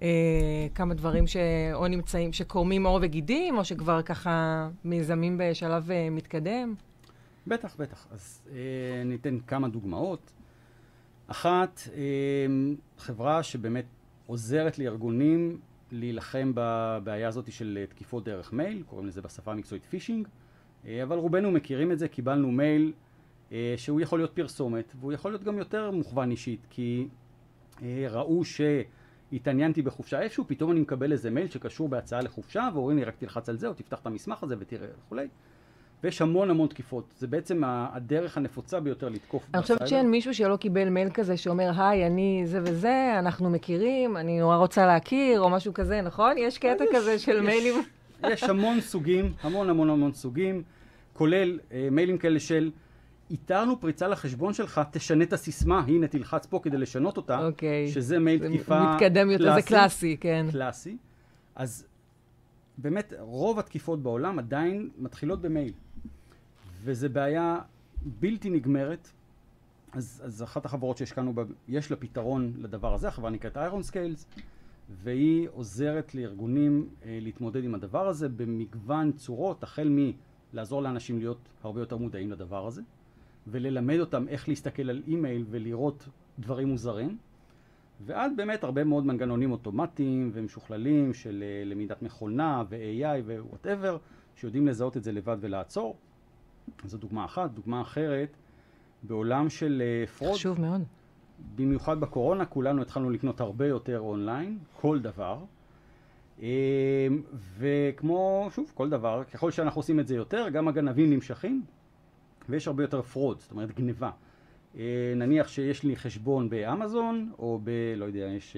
אה, 0.02 0.68
כמה 0.76 0.94
דברים 0.94 1.28
שאו 1.28 1.88
נמצאים, 1.88 2.34
שקורמים 2.34 2.86
עור 2.86 3.00
וגידים, 3.02 3.58
או 3.58 3.66
שכבר 3.66 4.02
ככה 4.02 4.68
מיזמים 4.86 5.38
בשלב 5.40 5.92
אה, 5.92 6.10
מתקדם? 6.12 6.76
בטח, 7.48 7.76
בטח. 7.80 8.08
אז 8.12 8.42
אה, 8.52 9.04
ניתן 9.06 9.38
כמה 9.48 9.68
דוגמאות. 9.68 10.32
אחת, 11.28 11.82
אה, 11.96 12.02
חברה 12.98 13.44
שבאמת 13.44 13.86
עוזרת 14.26 14.80
לארגונים 14.80 15.60
להילחם 15.92 16.52
בבעיה 16.56 17.28
הזאת 17.28 17.52
של 17.52 17.86
תקיפות 17.90 18.24
דרך 18.24 18.54
מייל, 18.54 18.84
קוראים 18.84 19.08
לזה 19.08 19.22
בשפה 19.22 19.52
המקצועית 19.52 19.86
פישינג, 19.86 20.28
אה, 20.86 21.04
אבל 21.04 21.18
רובנו 21.18 21.52
מכירים 21.52 21.92
את 21.92 22.00
זה, 22.00 22.08
קיבלנו 22.08 22.52
מייל 22.52 22.94
אה, 23.52 23.74
שהוא 23.78 24.02
יכול 24.02 24.20
להיות 24.20 24.32
פרסומת, 24.32 24.94
והוא 25.00 25.14
יכול 25.14 25.32
להיות 25.32 25.44
גם 25.44 25.58
יותר 25.58 25.92
מוכוון 25.92 26.32
אישית, 26.32 26.68
כי 26.70 27.08
אה, 27.82 28.06
ראו 28.10 28.42
שהתעניינתי 28.46 29.82
בחופשה 29.82 30.22
איפשהו, 30.22 30.44
פתאום 30.48 30.72
אני 30.72 30.80
מקבל 30.80 31.12
איזה 31.12 31.30
מייל 31.30 31.50
שקשור 31.50 31.90
בהצעה 31.90 32.22
לחופשה, 32.22 32.70
ואומרים 32.74 32.98
לי 32.98 33.04
רק 33.04 33.16
תלחץ 33.16 33.50
על 33.50 33.58
זה, 33.58 33.68
או 33.68 33.74
תפתח 33.74 34.00
את 34.00 34.06
המסמך 34.06 34.44
הזה 34.44 34.56
ותראה 34.60 34.88
וכולי. 35.06 35.28
ויש 36.04 36.22
המון 36.22 36.50
המון 36.50 36.68
תקיפות. 36.68 37.14
זה 37.18 37.28
בעצם 37.28 37.62
הדרך 37.66 38.38
הנפוצה 38.38 38.80
ביותר 38.80 39.10
לתקוף 39.10 39.44
אני 39.54 39.62
חושבת 39.62 39.88
שאין 39.88 40.12
מישהו 40.12 40.34
שלא 40.34 40.56
קיבל 40.56 40.90
מייל 40.90 41.10
כזה 41.10 41.38
שאומר, 41.38 41.72
היי, 41.82 42.08
אני 42.08 42.42
זה 42.46 42.60
וזה, 42.64 43.16
אנחנו 43.20 43.50
מכירים, 43.50 44.18
אני 44.18 44.40
נורא 44.40 44.56
רוצה 44.56 44.86
להכיר, 44.86 45.42
או 45.42 45.50
משהו 45.50 45.74
כזה, 45.74 46.02
נכון? 46.02 46.38
יש 46.38 46.58
קטע 46.58 46.84
יש, 46.84 46.90
כזה 46.96 47.20
של 47.20 47.38
יש, 47.38 47.46
מיילים. 47.46 47.84
יש 48.32 48.44
המון 48.44 48.82
סוגים, 48.82 49.34
המון 49.42 49.70
המון 49.70 49.90
המון 49.90 50.14
סוגים, 50.14 50.64
כולל 51.14 51.60
אה, 51.72 51.88
מיילים 51.92 52.18
כאלה 52.18 52.40
של... 52.40 52.72
איתרנו 53.32 53.80
פריצה 53.80 54.08
לחשבון 54.08 54.54
שלך, 54.54 54.82
תשנה 54.92 55.24
את 55.24 55.34
הסיסמה, 55.34 55.80
הנה 55.88 56.08
תלחץ 56.08 56.46
פה 56.46 56.60
כדי 56.64 56.78
לשנות 56.78 57.18
אותה, 57.18 57.46
אוקיי. 57.48 57.88
שזה 57.88 58.20
מייל 58.20 58.48
תקיפה 58.48 58.94
מתקדם 58.94 59.32
יותר, 59.32 59.44
קלאסי, 59.44 59.62
זה 59.62 59.68
קלאסי, 59.68 60.18
כן. 60.20 60.46
קלאסי. 60.52 60.98
אז 61.56 61.88
באמת, 62.78 63.14
רוב 63.20 63.60
התקיפות 63.60 64.04
בעולם 64.04 64.40
עדיין 64.40 64.90
מתחילות 64.98 65.42
במייל. 65.42 65.74
וזו 66.84 67.10
בעיה 67.10 67.60
בלתי 68.02 68.50
נגמרת. 68.50 69.12
אז, 69.92 70.22
אז 70.26 70.44
אחת 70.44 70.66
החברות 70.66 70.98
שהשקענו 70.98 71.34
בה, 71.34 71.44
יש 71.68 71.92
לה 71.92 71.98
פתרון 71.98 72.54
לדבר 72.58 72.94
הזה, 72.94 73.08
החברה 73.08 73.30
נקראת 73.30 73.58
IRONSCALES, 73.58 74.28
והיא 74.90 75.48
עוזרת 75.52 76.16
לארגונים 76.16 76.90
אה, 77.06 77.18
להתמודד 77.22 77.64
עם 77.64 77.76
הדבר 77.76 78.08
הזה 78.08 78.30
במגוון 78.30 79.12
צורות, 79.12 79.64
החל 79.64 80.12
מלעזור 80.54 80.82
לאנשים 80.82 81.20
להיות 81.20 81.50
הרבה 81.64 81.80
יותר 81.80 81.98
מודעים 81.98 82.32
לדבר 82.32 82.68
הזה. 82.68 82.82
וללמד 83.48 84.00
אותם 84.00 84.28
איך 84.28 84.50
להסתכל 84.50 84.90
על 84.90 85.02
אימייל 85.08 85.46
ולראות 85.50 86.08
דברים 86.40 86.68
מוזרים. 86.68 87.18
ועד 88.06 88.32
באמת 88.38 88.64
הרבה 88.64 88.84
מאוד 88.84 89.06
מנגנונים 89.06 89.52
אוטומטיים 89.52 90.32
ומשוכללים 90.34 91.14
של 91.14 91.44
אה, 91.48 91.66
למידת 91.66 92.02
מכונה 92.02 92.64
ו-AI 92.70 93.22
ו-whatever, 93.26 93.98
שיודעים 94.36 94.68
לזהות 94.68 94.98
את 94.98 95.04
זה 95.04 95.12
לבד 95.12 95.38
ולעצור. 95.40 95.98
זו 96.86 96.98
דוגמה 96.98 97.26
אחת. 97.26 97.52
דוגמה 97.52 97.82
אחרת, 97.82 98.38
בעולם 99.04 99.50
של 99.50 99.84
Fraud. 100.18 100.32
אה, 100.32 100.36
חשוב 100.36 100.62
מאוד. 100.62 100.82
במיוחד 101.56 102.00
בקורונה, 102.00 102.46
כולנו 102.46 102.82
התחלנו 102.82 103.10
לקנות 103.10 103.42
הרבה 103.42 103.68
יותר 103.68 104.00
אונליין, 104.00 104.58
כל 104.82 105.00
דבר. 105.00 105.40
אה, 106.42 107.08
וכמו, 107.58 108.50
שוב, 108.52 108.72
כל 108.76 108.90
דבר, 108.90 109.24
ככל 109.34 109.52
שאנחנו 109.52 109.80
עושים 109.80 110.00
את 110.00 110.08
זה 110.08 110.16
יותר, 110.16 110.50
גם 110.50 110.68
הגנבים 110.68 111.10
נמשכים. 111.10 111.64
ויש 112.50 112.68
הרבה 112.68 112.84
יותר 112.84 113.02
fraud, 113.02 113.40
זאת 113.40 113.52
אומרת 113.52 113.76
גניבה. 113.76 114.12
אה, 114.78 115.14
נניח 115.16 115.48
שיש 115.48 115.84
לי 115.84 115.96
חשבון 115.96 116.50
באמזון, 116.50 117.32
או 117.40 117.60
ב... 117.64 117.70
לא 117.98 118.06
יודע, 118.06 118.20
יש... 118.20 118.58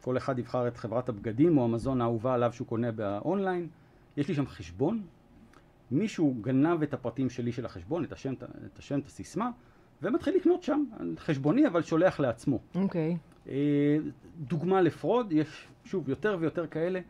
כל 0.00 0.16
אחד 0.16 0.38
יבחר 0.38 0.68
את 0.68 0.76
חברת 0.76 1.08
הבגדים 1.08 1.58
או 1.58 1.64
המזון 1.64 2.00
האהובה 2.00 2.34
עליו 2.34 2.52
שהוא 2.52 2.66
קונה 2.66 2.92
באונליין. 2.92 3.68
יש 4.16 4.28
לי 4.28 4.34
שם 4.34 4.46
חשבון, 4.46 5.02
מישהו 5.90 6.34
גנב 6.40 6.82
את 6.82 6.94
הפרטים 6.94 7.30
שלי 7.30 7.52
של 7.52 7.66
החשבון, 7.66 8.04
את 8.04 8.12
השם, 8.12 8.34
את 8.72 8.78
השם, 8.78 8.98
את 8.98 9.06
הסיסמה, 9.06 9.50
ומתחיל 10.02 10.36
לקנות 10.36 10.62
שם, 10.62 10.84
חשבוני 11.18 11.66
אבל 11.66 11.82
שולח 11.82 12.20
לעצמו. 12.20 12.58
אוקיי. 12.74 13.16
Okay. 13.16 13.48
אה, 13.48 13.96
דוגמה 14.38 14.80
לפרוד, 14.80 15.32
יש 15.32 15.68
שוב 15.84 16.08
יותר 16.08 16.36
ויותר 16.40 16.66
כאלה. 16.66 17.00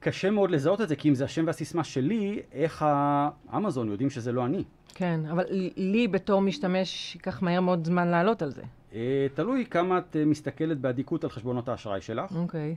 קשה 0.00 0.30
מאוד 0.30 0.50
לזהות 0.50 0.80
את 0.80 0.88
זה, 0.88 0.96
כי 0.96 1.08
אם 1.08 1.14
זה 1.14 1.24
השם 1.24 1.46
והסיסמה 1.46 1.84
שלי, 1.84 2.40
איך 2.52 2.84
האמזון 2.86 3.88
יודעים 3.88 4.10
שזה 4.10 4.32
לא 4.32 4.46
אני? 4.46 4.64
כן, 4.94 5.20
אבל 5.30 5.44
לי 5.76 6.08
בתור 6.08 6.40
משתמש 6.40 7.14
ייקח 7.14 7.42
מהר 7.42 7.60
מאוד 7.60 7.84
זמן 7.84 8.08
לעלות 8.08 8.42
על 8.42 8.50
זה. 8.50 8.62
אה, 8.94 9.26
תלוי 9.34 9.66
כמה 9.70 9.98
את 9.98 10.16
מסתכלת 10.26 10.78
באדיקות 10.78 11.24
על 11.24 11.30
חשבונות 11.30 11.68
האשראי 11.68 12.00
שלך. 12.00 12.36
אוקיי. 12.36 12.76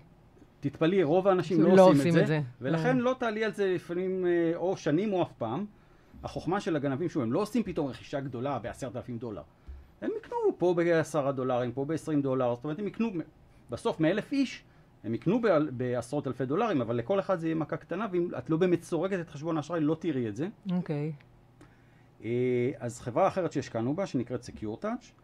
תתפלאי, 0.64 1.04
רוב 1.04 1.28
האנשים 1.28 1.62
לא, 1.62 1.76
לא 1.76 1.82
עושים, 1.82 1.98
עושים 1.98 2.08
את, 2.10 2.14
זה, 2.14 2.22
את 2.22 2.28
זה, 2.28 2.42
ולכן 2.62 2.98
לא. 2.98 3.04
לא 3.12 3.16
תעלי 3.20 3.46
על 3.46 3.54
זה 3.54 3.74
לפעמים 3.76 4.26
אה, 4.26 4.52
או 4.56 4.78
שנים 4.78 5.14
או 5.14 5.22
אף 5.22 5.32
פעם. 5.38 5.66
החוכמה 6.24 6.60
של 6.60 6.76
הגנבים, 6.76 7.10
שוב, 7.10 7.24
הם 7.24 7.34
לא 7.34 7.40
עושים 7.40 7.64
פתאום 7.64 7.88
רכישה 7.88 8.20
גדולה 8.20 8.60
בעשרת 8.60 8.96
אלפים 8.96 9.18
דולר. 9.18 9.42
הם 10.02 10.12
יקנו 10.18 10.38
פה 10.58 10.74
בעשרה 10.74 11.32
דולרים, 11.32 11.72
פה 11.72 11.86
בעשרים 11.86 12.22
דולר, 12.22 12.56
זאת 12.56 12.64
אומרת, 12.64 12.80
הם 12.80 12.88
יקנו 12.88 13.10
בסוף 13.70 14.00
מאלף 14.00 14.32
איש, 14.32 14.64
הם 15.04 15.14
יקנו 15.14 15.42
בעשרות 15.72 16.28
אלפי 16.28 16.46
דולרים, 16.46 16.82
אבל 16.82 16.96
לכל 16.96 17.20
אחד 17.20 17.40
זה 17.40 17.48
יהיה 17.48 17.56
מכה 17.56 17.78
קטנה, 17.78 18.08
ואם 18.12 18.30
את 18.38 18.50
לא 18.50 18.58
באמת 18.58 18.84
סורגת 18.84 19.20
את 19.20 19.30
חשבון 19.30 19.58
האשראי, 19.58 19.82
לא 19.82 19.96
תראי 20.00 20.28
את 20.28 20.36
זה. 20.36 20.48
אוקיי. 20.72 21.12
Okay. 21.12 22.26
אה, 22.26 22.72
אז 22.80 23.00
חברה 23.00 23.28
אחרת 23.28 23.52
שהשקענו 23.52 23.94
בה, 23.94 24.06
שנקראת 24.06 24.44
Secure 24.44 24.84
Touch, 24.84 25.23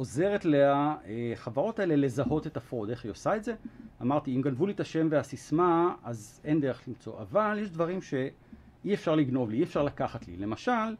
עוזרת 0.00 0.46
לחברות 0.46 1.78
האלה 1.78 1.96
לזהות 1.96 2.46
את 2.46 2.56
הפרוד. 2.56 2.90
איך 2.90 3.04
היא 3.04 3.10
עושה 3.10 3.36
את 3.36 3.44
זה? 3.44 3.54
אמרתי, 4.02 4.36
אם 4.36 4.42
גנבו 4.42 4.66
לי 4.66 4.72
את 4.72 4.80
השם 4.80 5.08
והסיסמה, 5.10 5.94
אז 6.04 6.40
אין 6.44 6.60
דרך 6.60 6.88
למצוא. 6.88 7.20
אבל 7.20 7.58
יש 7.60 7.70
דברים 7.70 8.02
שאי 8.02 8.94
אפשר 8.94 9.14
לגנוב 9.14 9.50
לי, 9.50 9.56
אי 9.56 9.62
אפשר 9.62 9.82
לקחת 9.82 10.28
לי. 10.28 10.36
למשל, 10.36 10.94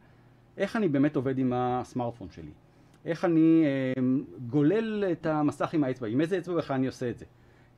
איך 0.57 0.75
אני 0.75 0.87
באמת 0.87 1.15
עובד 1.15 1.37
עם 1.37 1.53
הסמארטפון 1.55 2.29
שלי, 2.29 2.51
איך 3.05 3.25
אני 3.25 3.63
אה, 3.65 4.01
גולל 4.47 5.05
את 5.11 5.25
המסך 5.25 5.73
עם 5.73 5.83
האצבע, 5.83 6.07
עם 6.07 6.21
איזה 6.21 6.37
אצבע 6.37 6.55
בכלל 6.55 6.75
אני 6.75 6.87
עושה 6.87 7.09
את 7.09 7.17
זה, 7.17 7.25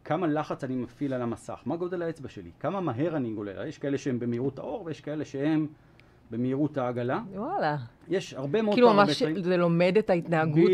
כמה 0.03 0.27
לחץ 0.27 0.63
אני 0.63 0.75
מפעיל 0.75 1.13
על 1.13 1.21
המסך, 1.21 1.61
מה 1.65 1.75
גודל 1.75 2.01
האצבע 2.01 2.29
שלי, 2.29 2.51
כמה 2.59 2.81
מהר 2.81 3.15
אני 3.15 3.33
גולל, 3.33 3.67
יש 3.67 3.77
כאלה 3.77 3.97
שהם 3.97 4.19
במהירות 4.19 4.59
האור 4.59 4.85
ויש 4.85 5.01
כאלה 5.01 5.25
שהם 5.25 5.67
במהירות 6.31 6.77
העגלה. 6.77 7.21
וואלה. 7.35 7.77
יש 8.09 8.33
הרבה 8.33 8.61
מאוד 8.61 8.75
כאילו 8.75 8.93
ממש 8.93 9.23
זה 9.23 9.57
לומד 9.57 9.97
את 9.99 10.09
ההתנהגות 10.09 10.71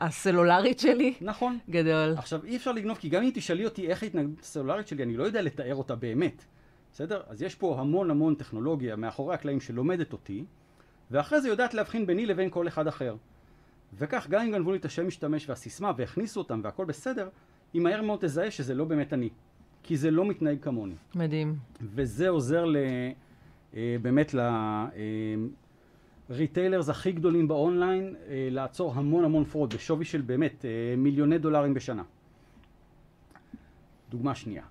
הסלולרית 0.00 0.78
שלי? 0.78 1.14
נכון. 1.20 1.58
גדול. 1.70 2.14
עכשיו, 2.16 2.44
אי 2.44 2.56
אפשר 2.56 2.72
לגנוב, 2.72 2.96
כי 2.96 3.08
גם 3.08 3.22
אם 3.22 3.30
תשאלי 3.34 3.64
אותי 3.64 3.88
איך 3.88 4.02
ההתנהגות 4.02 4.40
הסלולרית 4.40 4.88
שלי, 4.88 5.02
אני 5.02 5.16
לא 5.16 5.24
יודע 5.24 5.42
לתאר 5.42 5.74
אותה 5.74 5.94
באמת. 5.94 6.44
בסדר? 6.92 7.20
אז 7.28 7.42
יש 7.42 7.54
פה 7.54 7.80
המון 7.80 8.10
המון 8.10 8.34
טכנולוגיה 8.34 8.96
מאחורי 8.96 9.34
הקלעים 9.34 9.60
שלומדת 9.60 10.12
אותי, 10.12 10.44
ואחרי 11.10 11.40
זה 11.40 11.48
יודעת 11.48 11.74
להבחין 11.74 12.06
ביני 12.06 12.26
לבין 12.26 12.50
כל 12.50 12.68
אחד 12.68 12.86
אחר. 12.86 13.16
וכך, 13.98 14.26
גם 14.30 14.42
אם 14.42 14.52
גנבו 14.52 14.72
לי 14.72 14.78
את 14.78 14.84
השם 14.84 15.06
משתמש 15.06 15.48
והסיסמה 15.48 15.92
והכניסו 15.96 16.40
אותם 16.40 16.60
והכל 16.64 16.84
בסדר, 16.84 17.28
היא 17.72 17.82
מהר 17.82 18.02
מאוד 18.02 18.18
תזהה 18.20 18.50
שזה 18.50 18.74
לא 18.74 18.84
באמת 18.84 19.12
אני. 19.12 19.28
כי 19.82 19.96
זה 19.96 20.10
לא 20.10 20.24
מתנהג 20.24 20.58
כמוני. 20.60 20.94
מדהים. 21.14 21.56
וזה 21.80 22.28
עוזר 22.28 22.64
ל... 22.64 22.76
אה, 23.76 23.96
באמת 24.02 24.34
ל 26.28 26.34
retailers 26.34 26.88
אה, 26.88 26.94
הכי 26.94 27.12
גדולים 27.12 27.48
באונליין 27.48 28.14
אה, 28.28 28.48
לעצור 28.50 28.92
המון 28.94 29.24
המון 29.24 29.44
fraud 29.44 29.74
בשווי 29.74 30.04
של 30.04 30.20
באמת 30.20 30.64
מיליוני 30.96 31.38
דולרים 31.38 31.74
בשנה. 31.74 32.02
דוגמה 34.10 34.34
שנייה. 34.34 34.64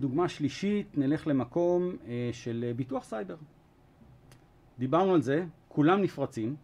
דוגמה 0.00 0.28
שלישית, 0.28 0.98
נלך 0.98 1.26
למקום 1.26 1.96
של 2.32 2.72
ביטוח 2.76 3.04
סייבר. 3.04 3.36
דיברנו 4.78 5.14
על 5.14 5.22
זה, 5.22 5.44
כולם 5.68 6.02
נפרצים, 6.02 6.56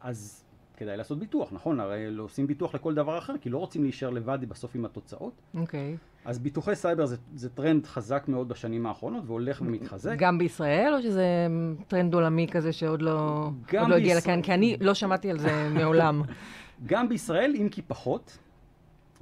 אז 0.00 0.44
כדאי 0.76 0.96
לעשות 0.96 1.18
ביטוח, 1.18 1.52
נכון? 1.52 1.80
הרי 1.80 2.10
לא 2.10 2.22
עושים 2.22 2.46
ביטוח 2.46 2.74
לכל 2.74 2.94
דבר 2.94 3.18
אחר, 3.18 3.38
כי 3.40 3.50
לא 3.50 3.58
רוצים 3.58 3.82
להישאר 3.82 4.10
לבד 4.10 4.38
בסוף 4.48 4.74
עם 4.74 4.84
התוצאות. 4.84 5.32
אוקיי. 5.54 5.96
Okay. 5.96 6.11
אז 6.24 6.38
ביטוחי 6.38 6.74
סייבר 6.74 7.06
זה, 7.06 7.16
זה 7.34 7.50
טרנד 7.50 7.86
חזק 7.86 8.24
מאוד 8.28 8.48
בשנים 8.48 8.86
האחרונות, 8.86 9.24
והולך 9.26 9.60
ומתחזק. 9.60 10.14
גם 10.18 10.38
בישראל, 10.38 10.94
או 10.96 11.02
שזה 11.02 11.46
טרנד 11.88 12.14
עולמי 12.14 12.46
כזה 12.50 12.72
שעוד 12.72 13.02
לא, 13.02 13.50
עוד 13.78 13.88
לא 13.88 13.94
הגיע 13.94 14.16
לכאן? 14.16 14.42
כי 14.42 14.54
אני 14.54 14.76
לא 14.80 14.94
שמעתי 14.94 15.30
על 15.30 15.38
זה 15.38 15.68
מעולם. 15.74 16.22
גם 16.86 17.08
בישראל, 17.08 17.54
אם 17.60 17.68
כי 17.68 17.82
פחות. 17.82 18.38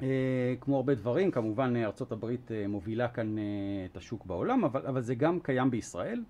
אה, 0.03 0.55
כמו 0.61 0.77
הרבה 0.77 0.95
דברים, 0.95 1.31
כמובן 1.31 1.77
ארה"ב 1.77 2.25
אה, 2.25 2.69
מובילה 2.69 3.09
כאן 3.09 3.39
אה, 3.39 3.43
את 3.91 3.97
השוק 3.97 4.27
בעולם, 4.27 4.65
אבל, 4.65 4.87
אבל 4.87 5.01
זה 5.01 5.15
גם 5.15 5.41
קיים 5.41 5.71
בישראל. 5.71 6.23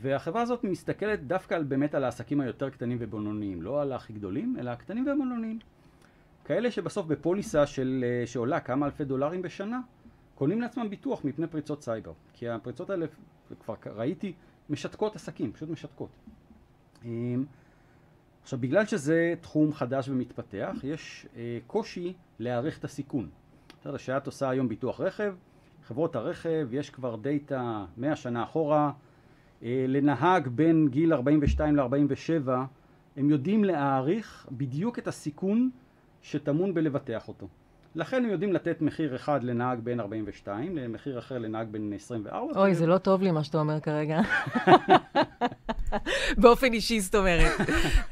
והחברה 0.00 0.42
הזאת 0.42 0.64
מסתכלת 0.64 1.26
דווקא 1.26 1.54
על, 1.54 1.62
באמת 1.62 1.94
על 1.94 2.04
העסקים 2.04 2.40
היותר 2.40 2.70
קטנים 2.70 2.96
ובינוניים, 3.00 3.62
לא 3.62 3.82
על 3.82 3.92
הכי 3.92 4.12
גדולים, 4.12 4.56
אלא 4.60 4.70
הקטנים 4.70 5.06
והבינוניים. 5.06 5.58
כאלה 6.44 6.70
שבסוף 6.70 7.06
בפוליסה 7.06 7.66
של, 7.66 8.04
אה, 8.06 8.26
שעולה 8.26 8.60
כמה 8.60 8.86
אלפי 8.86 9.04
דולרים 9.04 9.42
בשנה, 9.42 9.80
קונים 10.34 10.60
לעצמם 10.60 10.90
ביטוח 10.90 11.24
מפני 11.24 11.46
פריצות 11.46 11.82
סייבר. 11.82 12.12
כי 12.32 12.48
הפריצות 12.48 12.90
האלה, 12.90 13.06
כבר 13.60 13.74
ראיתי, 13.86 14.32
משתקות 14.70 15.16
עסקים, 15.16 15.52
פשוט 15.52 15.68
משתקות. 15.68 16.10
אמ, 17.04 17.44
עכשיו, 18.42 18.58
בגלל 18.58 18.86
שזה 18.86 19.34
תחום 19.40 19.72
חדש 19.72 20.08
ומתפתח, 20.08 20.76
יש 20.82 21.26
אה, 21.36 21.58
קושי 21.66 22.12
להעריך 22.38 22.78
את 22.78 22.84
הסיכון. 22.84 23.28
בסדר, 23.80 23.96
שאת 23.96 24.26
עושה 24.26 24.50
היום 24.50 24.68
ביטוח 24.68 25.00
רכב, 25.00 25.34
חברות 25.86 26.16
הרכב, 26.16 26.68
יש 26.72 26.90
כבר 26.90 27.16
data 27.16 27.84
100 27.96 28.16
שנה 28.16 28.42
אחורה, 28.42 28.92
אה, 29.62 29.84
לנהג 29.88 30.48
בין 30.48 30.88
גיל 30.88 31.12
42 31.12 31.76
ל-47, 31.76 32.50
הם 33.16 33.30
יודעים 33.30 33.64
להעריך 33.64 34.48
בדיוק 34.50 34.98
את 34.98 35.08
הסיכון 35.08 35.70
שטמון 36.24 36.74
בלבטח 36.74 37.28
אותו. 37.28 37.48
לכן 37.94 38.24
הם 38.24 38.30
יודעים 38.30 38.52
לתת 38.52 38.82
מחיר 38.82 39.16
אחד 39.16 39.44
לנהג 39.44 39.80
בן 39.80 40.00
42, 40.00 40.76
למחיר 40.76 41.18
אחר 41.18 41.38
לנהג 41.38 41.68
בן 41.70 41.92
24. 41.92 42.60
אוי, 42.60 42.74
זה 42.74 42.86
לא 42.86 42.98
טוב 42.98 43.22
לי 43.22 43.30
מה 43.30 43.44
שאתה 43.44 43.58
אומר 43.58 43.80
כרגע. 43.80 44.20
באופן 46.42 46.72
אישי, 46.72 47.00
זאת 47.00 47.14
אומרת. 47.14 47.52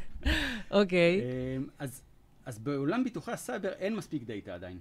אוקיי. 0.71 1.21
אמ, 1.21 1.67
אז, 1.79 2.03
אז 2.47 2.59
בעולם 2.59 3.05
ביטוחי 3.05 3.33
הסייבר 3.33 3.73
אין 3.73 3.97
מספיק 3.97 4.23
דאטה 4.23 4.55
עדיין. 4.55 4.79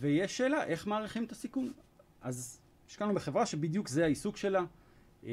ויש 0.00 0.36
שאלה, 0.36 0.64
איך 0.64 0.86
מעריכים 0.86 1.24
את 1.24 1.32
הסיכון? 1.32 1.72
אז 2.22 2.60
השקענו 2.88 3.14
בחברה 3.14 3.46
שבדיוק 3.46 3.88
זה 3.88 4.04
העיסוק 4.04 4.36
שלה. 4.36 4.64
אמ, 5.24 5.30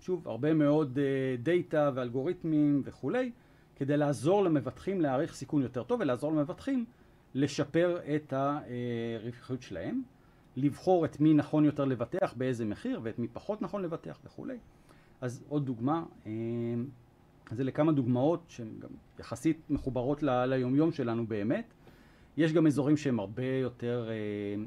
שוב, 0.00 0.28
הרבה 0.28 0.54
מאוד 0.54 0.98
דאטה 1.42 1.90
ואלגוריתמים 1.94 2.82
וכולי. 2.84 3.30
כדי 3.76 3.96
לעזור 3.96 4.44
למבטחים 4.44 5.00
להעריך 5.00 5.34
סיכון 5.34 5.62
יותר 5.62 5.82
טוב 5.82 6.00
ולעזור 6.00 6.32
למבטחים 6.32 6.84
לשפר 7.34 7.98
את 8.16 8.32
הרווחיות 8.32 9.62
שלהם, 9.62 10.02
לבחור 10.56 11.04
את 11.04 11.20
מי 11.20 11.34
נכון 11.34 11.64
יותר 11.64 11.84
לבטח, 11.84 12.34
באיזה 12.36 12.64
מחיר, 12.64 13.00
ואת 13.02 13.18
מי 13.18 13.28
פחות 13.28 13.62
נכון 13.62 13.82
לבטח 13.82 14.18
וכולי. 14.24 14.58
אז 15.20 15.44
עוד 15.48 15.66
דוגמה, 15.66 16.02
אה, 16.26 16.32
זה 17.50 17.64
לכמה 17.64 17.92
דוגמאות 17.92 18.44
שהן 18.48 18.68
גם 18.78 18.88
יחסית 19.18 19.60
מחוברות 19.70 20.22
ל- 20.22 20.44
ליומיום 20.44 20.92
שלנו 20.92 21.26
באמת. 21.26 21.74
יש 22.36 22.52
גם 22.52 22.66
אזורים 22.66 22.96
שהם 22.96 23.20
הרבה 23.20 23.46
יותר 23.46 24.08
אה, 24.10 24.64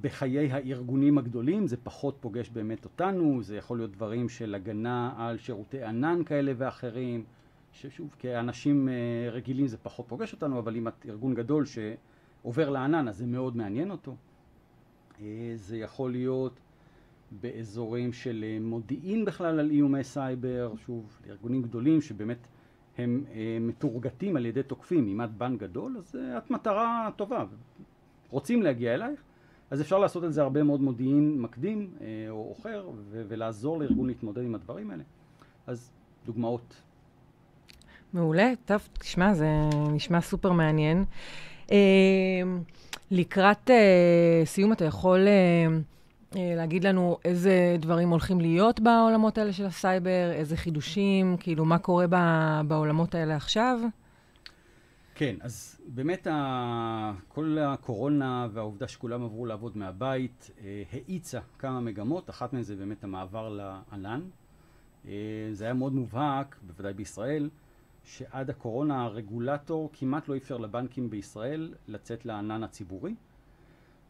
בחיי 0.00 0.52
הארגונים 0.52 1.18
הגדולים, 1.18 1.66
זה 1.66 1.76
פחות 1.76 2.16
פוגש 2.20 2.50
באמת 2.50 2.84
אותנו, 2.84 3.42
זה 3.42 3.56
יכול 3.56 3.78
להיות 3.78 3.92
דברים 3.92 4.28
של 4.28 4.54
הגנה 4.54 5.12
על 5.16 5.38
שירותי 5.38 5.82
ענן 5.82 6.24
כאלה 6.24 6.52
ואחרים. 6.56 7.24
ששוב, 7.72 8.14
כאנשים 8.18 8.88
אה, 8.88 9.30
רגילים 9.30 9.66
זה 9.66 9.76
פחות 9.76 10.06
פוגש 10.08 10.32
אותנו, 10.32 10.58
אבל 10.58 10.76
אם 10.76 10.88
את 10.88 11.06
ארגון 11.08 11.34
גדול 11.34 11.64
שעובר 11.66 12.70
לענן, 12.70 13.08
אז 13.08 13.16
זה 13.16 13.26
מאוד 13.26 13.56
מעניין 13.56 13.90
אותו. 13.90 14.16
אה, 15.20 15.52
זה 15.54 15.76
יכול 15.76 16.10
להיות 16.12 16.60
באזורים 17.40 18.12
של 18.12 18.44
אה, 18.48 18.58
מודיעין 18.60 19.24
בכלל 19.24 19.60
על 19.60 19.70
איומי 19.70 20.04
סייבר, 20.04 20.72
שוב, 20.86 21.18
ארגונים 21.28 21.62
גדולים 21.62 22.00
שבאמת 22.00 22.46
הם 22.98 23.24
מתורגתים 23.60 24.36
על 24.36 24.46
ידי 24.46 24.62
תוקפים. 24.62 25.08
אם 25.08 25.22
את 25.22 25.30
בנק 25.34 25.60
גדול, 25.60 25.96
אז 25.98 26.16
את 26.38 26.50
מטרה 26.50 27.10
טובה. 27.16 27.44
רוצים 28.30 28.62
להגיע 28.62 28.94
אלייך, 28.94 29.20
אז 29.70 29.80
אפשר 29.80 29.98
לעשות 29.98 30.22
על 30.22 30.30
זה 30.30 30.42
הרבה 30.42 30.62
מאוד 30.62 30.80
מודיעין 30.80 31.40
מקדים 31.40 31.94
או 32.30 32.54
אחר, 32.60 32.90
ולעזור 33.10 33.78
לארגון 33.78 34.06
להתמודד 34.06 34.42
עם 34.42 34.54
הדברים 34.54 34.90
האלה. 34.90 35.02
אז 35.66 35.90
דוגמאות 36.26 36.82
מעולה, 38.12 38.52
טוב, 38.64 38.88
תשמע, 38.98 39.34
זה 39.34 39.46
נשמע 39.92 40.20
סופר 40.20 40.52
מעניין. 40.52 41.04
אה, 41.72 41.76
לקראת 43.10 43.70
אה, 43.70 44.42
סיום, 44.44 44.72
אתה 44.72 44.84
יכול 44.84 45.28
אה, 45.28 45.66
אה, 46.36 46.54
להגיד 46.56 46.84
לנו 46.84 47.18
איזה 47.24 47.76
דברים 47.78 48.08
הולכים 48.10 48.40
להיות 48.40 48.80
בעולמות 48.80 49.38
האלה 49.38 49.52
של 49.52 49.66
הסייבר, 49.66 50.30
איזה 50.32 50.56
חידושים, 50.56 51.36
כאילו, 51.40 51.64
מה 51.64 51.78
קורה 51.78 52.06
ב, 52.10 52.16
בעולמות 52.68 53.14
האלה 53.14 53.36
עכשיו? 53.36 53.78
כן, 55.14 55.36
אז 55.40 55.80
באמת 55.86 56.26
ה... 56.26 57.12
כל 57.28 57.58
הקורונה 57.60 58.48
והעובדה 58.52 58.88
שכולם 58.88 59.24
עברו 59.24 59.46
לעבוד 59.46 59.76
מהבית 59.76 60.50
אה, 60.60 60.82
האיצה 60.92 61.40
כמה 61.58 61.80
מגמות, 61.80 62.30
אחת 62.30 62.52
מהן 62.52 62.62
זה 62.62 62.76
באמת 62.76 63.04
המעבר 63.04 63.48
לענן. 63.48 64.20
אה, 65.08 65.12
זה 65.52 65.64
היה 65.64 65.74
מאוד 65.74 65.94
מובהק, 65.94 66.56
בוודאי 66.66 66.92
בישראל, 66.92 67.50
שעד 68.08 68.50
הקורונה 68.50 69.04
הרגולטור 69.04 69.90
כמעט 69.92 70.28
לא 70.28 70.36
אפשר 70.36 70.56
לבנקים 70.56 71.10
בישראל 71.10 71.74
לצאת 71.88 72.26
לענן 72.26 72.62
הציבורי. 72.62 73.14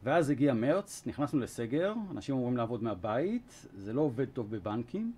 ואז 0.03 0.31
הגיע 0.31 0.55
מרץ, 0.55 1.03
נכנסנו 1.07 1.41
לסגר, 1.41 1.95
אנשים 2.11 2.35
אמורים 2.35 2.57
לעבוד 2.57 2.83
מהבית, 2.83 3.67
זה 3.75 3.93
לא 3.93 4.01
עובד 4.01 4.25
טוב 4.25 4.51
בבנקים. 4.51 5.13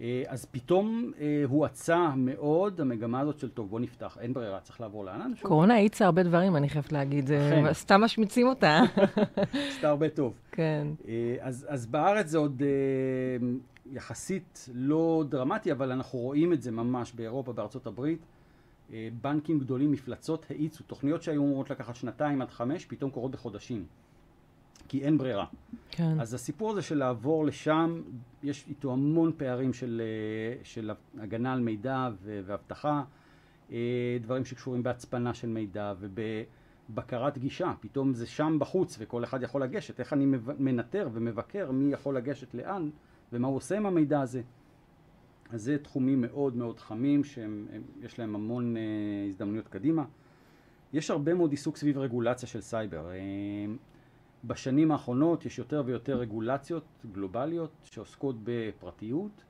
אה, 0.00 0.22
אז 0.28 0.44
פתאום 0.44 1.12
אה, 1.20 1.42
הואצה 1.48 2.10
מאוד 2.16 2.80
המגמה 2.80 3.20
הזאת 3.20 3.38
של 3.38 3.48
טוב, 3.48 3.70
בוא 3.70 3.80
נפתח, 3.80 4.18
אין 4.20 4.32
ברירה, 4.32 4.60
צריך 4.60 4.80
לעבור 4.80 5.04
לענן. 5.04 5.32
קורונה 5.42 5.74
האיצה 5.74 6.04
הרבה 6.04 6.22
דברים, 6.22 6.56
אני 6.56 6.68
חייבת 6.68 6.92
להגיד, 6.92 7.30
סתם 7.72 8.00
משמיצים 8.00 8.46
אותה. 8.46 8.80
עשתה 9.68 9.88
הרבה 9.88 10.08
טוב. 10.08 10.34
כן. 10.52 10.86
אה, 11.08 11.36
אז, 11.40 11.66
אז 11.68 11.86
בארץ 11.86 12.26
זה 12.26 12.38
עוד 12.38 12.62
יחסית 13.86 14.68
לא 14.74 15.24
דרמטי, 15.28 15.72
אבל 15.72 15.92
אנחנו 15.92 16.18
רואים 16.18 16.52
את 16.52 16.62
זה 16.62 16.70
ממש 16.70 17.12
באירופה, 17.12 17.52
בארצות 17.52 17.86
הברית. 17.86 18.26
אה, 18.92 19.08
בנקים 19.22 19.58
גדולים, 19.58 19.92
מפלצות, 19.92 20.46
האיצו 20.50 20.84
תוכניות 20.84 21.22
שהיו 21.22 21.42
אמורות 21.42 21.70
לקחת 21.70 21.96
שנתיים 21.96 22.42
עד 22.42 22.50
חמש, 22.50 22.84
פתאום 22.84 23.10
קורות 23.10 23.30
בחודשים. 23.30 23.86
כי 24.88 25.04
אין 25.04 25.18
ברירה. 25.18 25.46
כן. 25.90 26.20
אז 26.20 26.34
הסיפור 26.34 26.70
הזה 26.70 26.82
של 26.82 26.98
לעבור 26.98 27.46
לשם, 27.46 28.02
יש 28.42 28.64
איתו 28.68 28.92
המון 28.92 29.32
פערים 29.36 29.72
של, 29.72 30.02
אה, 30.04 30.64
של 30.64 30.90
הגנה 31.18 31.52
על 31.52 31.60
מידע 31.60 32.08
ואבטחה, 32.22 33.02
אה, 33.72 34.18
דברים 34.20 34.44
שקשורים 34.44 34.82
בהצפנה 34.82 35.34
של 35.34 35.48
מידע 35.48 35.94
ובבקרת 35.98 37.38
גישה. 37.38 37.72
פתאום 37.80 38.14
זה 38.14 38.26
שם 38.26 38.56
בחוץ 38.60 38.96
וכל 38.98 39.24
אחד 39.24 39.42
יכול 39.42 39.62
לגשת. 39.62 40.00
איך 40.00 40.12
אני 40.12 40.26
מנטר 40.58 41.08
ומבקר 41.12 41.70
מי 41.70 41.92
יכול 41.92 42.16
לגשת 42.16 42.54
לאן? 42.54 42.90
ומה 43.32 43.48
הוא 43.48 43.56
עושה 43.56 43.76
עם 43.76 43.86
המידע 43.86 44.20
הזה. 44.20 44.42
אז 45.50 45.62
זה 45.62 45.78
תחומים 45.78 46.20
מאוד 46.20 46.56
מאוד 46.56 46.80
חמים, 46.80 47.24
שיש 47.24 48.18
להם 48.18 48.34
המון 48.34 48.76
אה, 48.76 48.82
הזדמנויות 49.28 49.68
קדימה. 49.68 50.04
יש 50.92 51.10
הרבה 51.10 51.34
מאוד 51.34 51.50
עיסוק 51.50 51.76
סביב 51.76 51.98
רגולציה 51.98 52.48
של 52.48 52.60
סייבר. 52.60 53.10
אה, 53.10 53.16
בשנים 54.44 54.92
האחרונות 54.92 55.46
יש 55.46 55.58
יותר 55.58 55.82
ויותר 55.86 56.18
רגולציות 56.18 56.84
גלובליות 57.12 57.70
שעוסקות 57.84 58.36
בפרטיות 58.44 59.44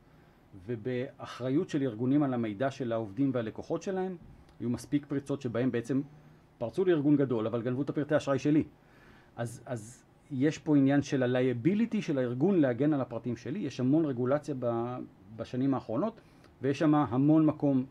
ובאחריות 0.67 1.69
של 1.69 1.83
ארגונים 1.83 2.23
על 2.23 2.35
המידע 2.35 2.71
של 2.71 2.93
העובדים 2.93 3.31
והלקוחות 3.35 3.83
שלהם. 3.83 4.17
היו 4.61 4.71
מספיק 4.71 5.07
פריצות 5.07 5.43
שבהם 5.43 5.71
בעצם 5.71 6.01
פרצו 6.59 6.85
לארגון 6.85 7.17
גדול 7.17 7.47
אבל 7.47 7.63
גנבו 7.63 7.83
את 7.83 7.91
הפרטי 7.91 8.15
האשראי 8.15 8.39
שלי. 8.39 8.65
אז, 9.37 9.63
אז 9.67 10.05
יש 10.33 10.59
פה 10.59 10.77
עניין 10.77 11.03
של 11.03 11.23
ה-liability 11.23 12.01
של 12.01 12.19
הארגון 12.19 12.61
להגן 12.61 12.93
על 12.93 13.01
הפרטים 13.01 13.37
שלי, 13.37 13.59
יש 13.59 13.81
המון 13.81 14.05
רגולציה 14.05 14.55
ב, 14.59 14.97
בשנים 15.37 15.75
האחרונות 15.75 16.21
ויש 16.63 16.79
שם 16.79 16.95
המון 16.95 17.47
מקום 17.47 17.85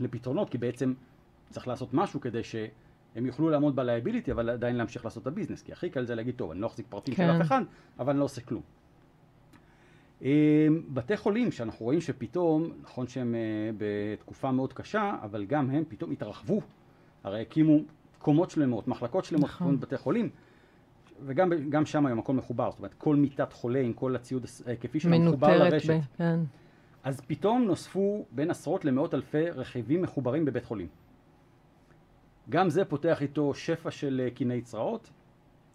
לפתרונות 0.00 0.50
כי 0.50 0.58
בעצם 0.58 0.94
צריך 1.50 1.68
לעשות 1.68 1.94
משהו 1.94 2.20
כדי 2.20 2.42
שהם 2.44 3.26
יוכלו 3.26 3.50
לעמוד 3.50 3.76
ב-liability 3.76 4.32
אבל 4.32 4.50
עדיין 4.50 4.76
להמשיך 4.76 5.04
לעשות 5.04 5.22
את 5.22 5.26
הביזנס 5.26 5.62
כי 5.62 5.72
הכי 5.72 5.90
קל 5.90 6.04
זה 6.04 6.14
להגיד 6.14 6.34
טוב 6.34 6.50
אני 6.50 6.60
לא 6.60 6.66
אחזיק 6.66 6.86
פרטים 6.88 7.14
כן. 7.14 7.26
של 7.26 7.42
אף 7.42 7.46
אחד 7.46 7.62
אבל 7.98 8.10
אני 8.10 8.18
לא 8.18 8.24
עושה 8.24 8.40
כלום. 8.40 8.62
אמ, 10.22 10.28
בתי 10.88 11.16
חולים 11.16 11.52
שאנחנו 11.52 11.84
רואים 11.84 12.00
שפתאום, 12.00 12.70
נכון 12.82 13.06
שהם 13.06 13.34
אה, 13.34 13.40
בתקופה 13.78 14.52
מאוד 14.52 14.72
קשה, 14.72 15.16
אבל 15.22 15.44
גם 15.44 15.70
הם 15.70 15.84
פתאום 15.88 16.10
התרחבו, 16.10 16.60
הרי 17.24 17.42
הקימו 17.42 17.78
קומות 18.18 18.50
שלמות, 18.50 18.88
מחלקות 18.88 19.24
שלמות 19.24 19.50
נכון. 19.50 19.76
בבתי 19.76 19.96
חולים, 19.96 20.30
וגם 21.26 21.86
שם 21.86 22.06
היום 22.06 22.18
הכל 22.18 22.32
מחובר, 22.32 22.70
זאת 22.70 22.78
אומרת 22.78 22.94
כל 22.94 23.16
מיטת 23.16 23.52
חולה 23.52 23.80
עם 23.80 23.92
כל 23.92 24.16
הציוד 24.16 24.46
ההיקפי 24.66 25.00
שלו 25.00 25.18
מחובר 25.20 25.58
לרשת. 25.58 25.90
ב, 25.90 26.00
כן. 26.18 26.40
אז 27.04 27.20
פתאום 27.20 27.64
נוספו 27.64 28.24
בין 28.32 28.50
עשרות 28.50 28.84
למאות 28.84 29.14
אלפי 29.14 29.50
רכיבים 29.50 30.02
מחוברים 30.02 30.44
בבית 30.44 30.64
חולים. 30.64 30.88
גם 32.50 32.70
זה 32.70 32.84
פותח 32.84 33.22
איתו 33.22 33.54
שפע 33.54 33.90
של 33.90 34.20
אה, 34.24 34.30
קיני 34.30 34.62
צרעות, 34.62 35.10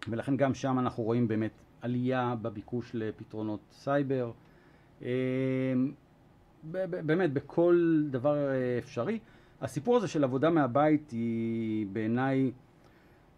ולכן 0.10 0.38
גם 0.38 0.53
שם 0.53 0.79
אנחנו 0.79 1.03
רואים 1.03 1.27
באמת 1.27 1.51
עלייה 1.81 2.36
בביקוש 2.41 2.91
לפתרונות 2.93 3.60
סייבר. 3.71 4.31
אה, 5.03 5.10
באמת, 6.63 7.34
בכל 7.34 8.03
דבר 8.10 8.49
אה, 8.49 8.77
אפשרי. 8.79 9.19
הסיפור 9.62 9.97
הזה 9.97 10.08
של 10.08 10.23
עבודה 10.23 10.49
מהבית 10.49 11.12
היא 11.12 11.88
בעיניי, 11.93 12.51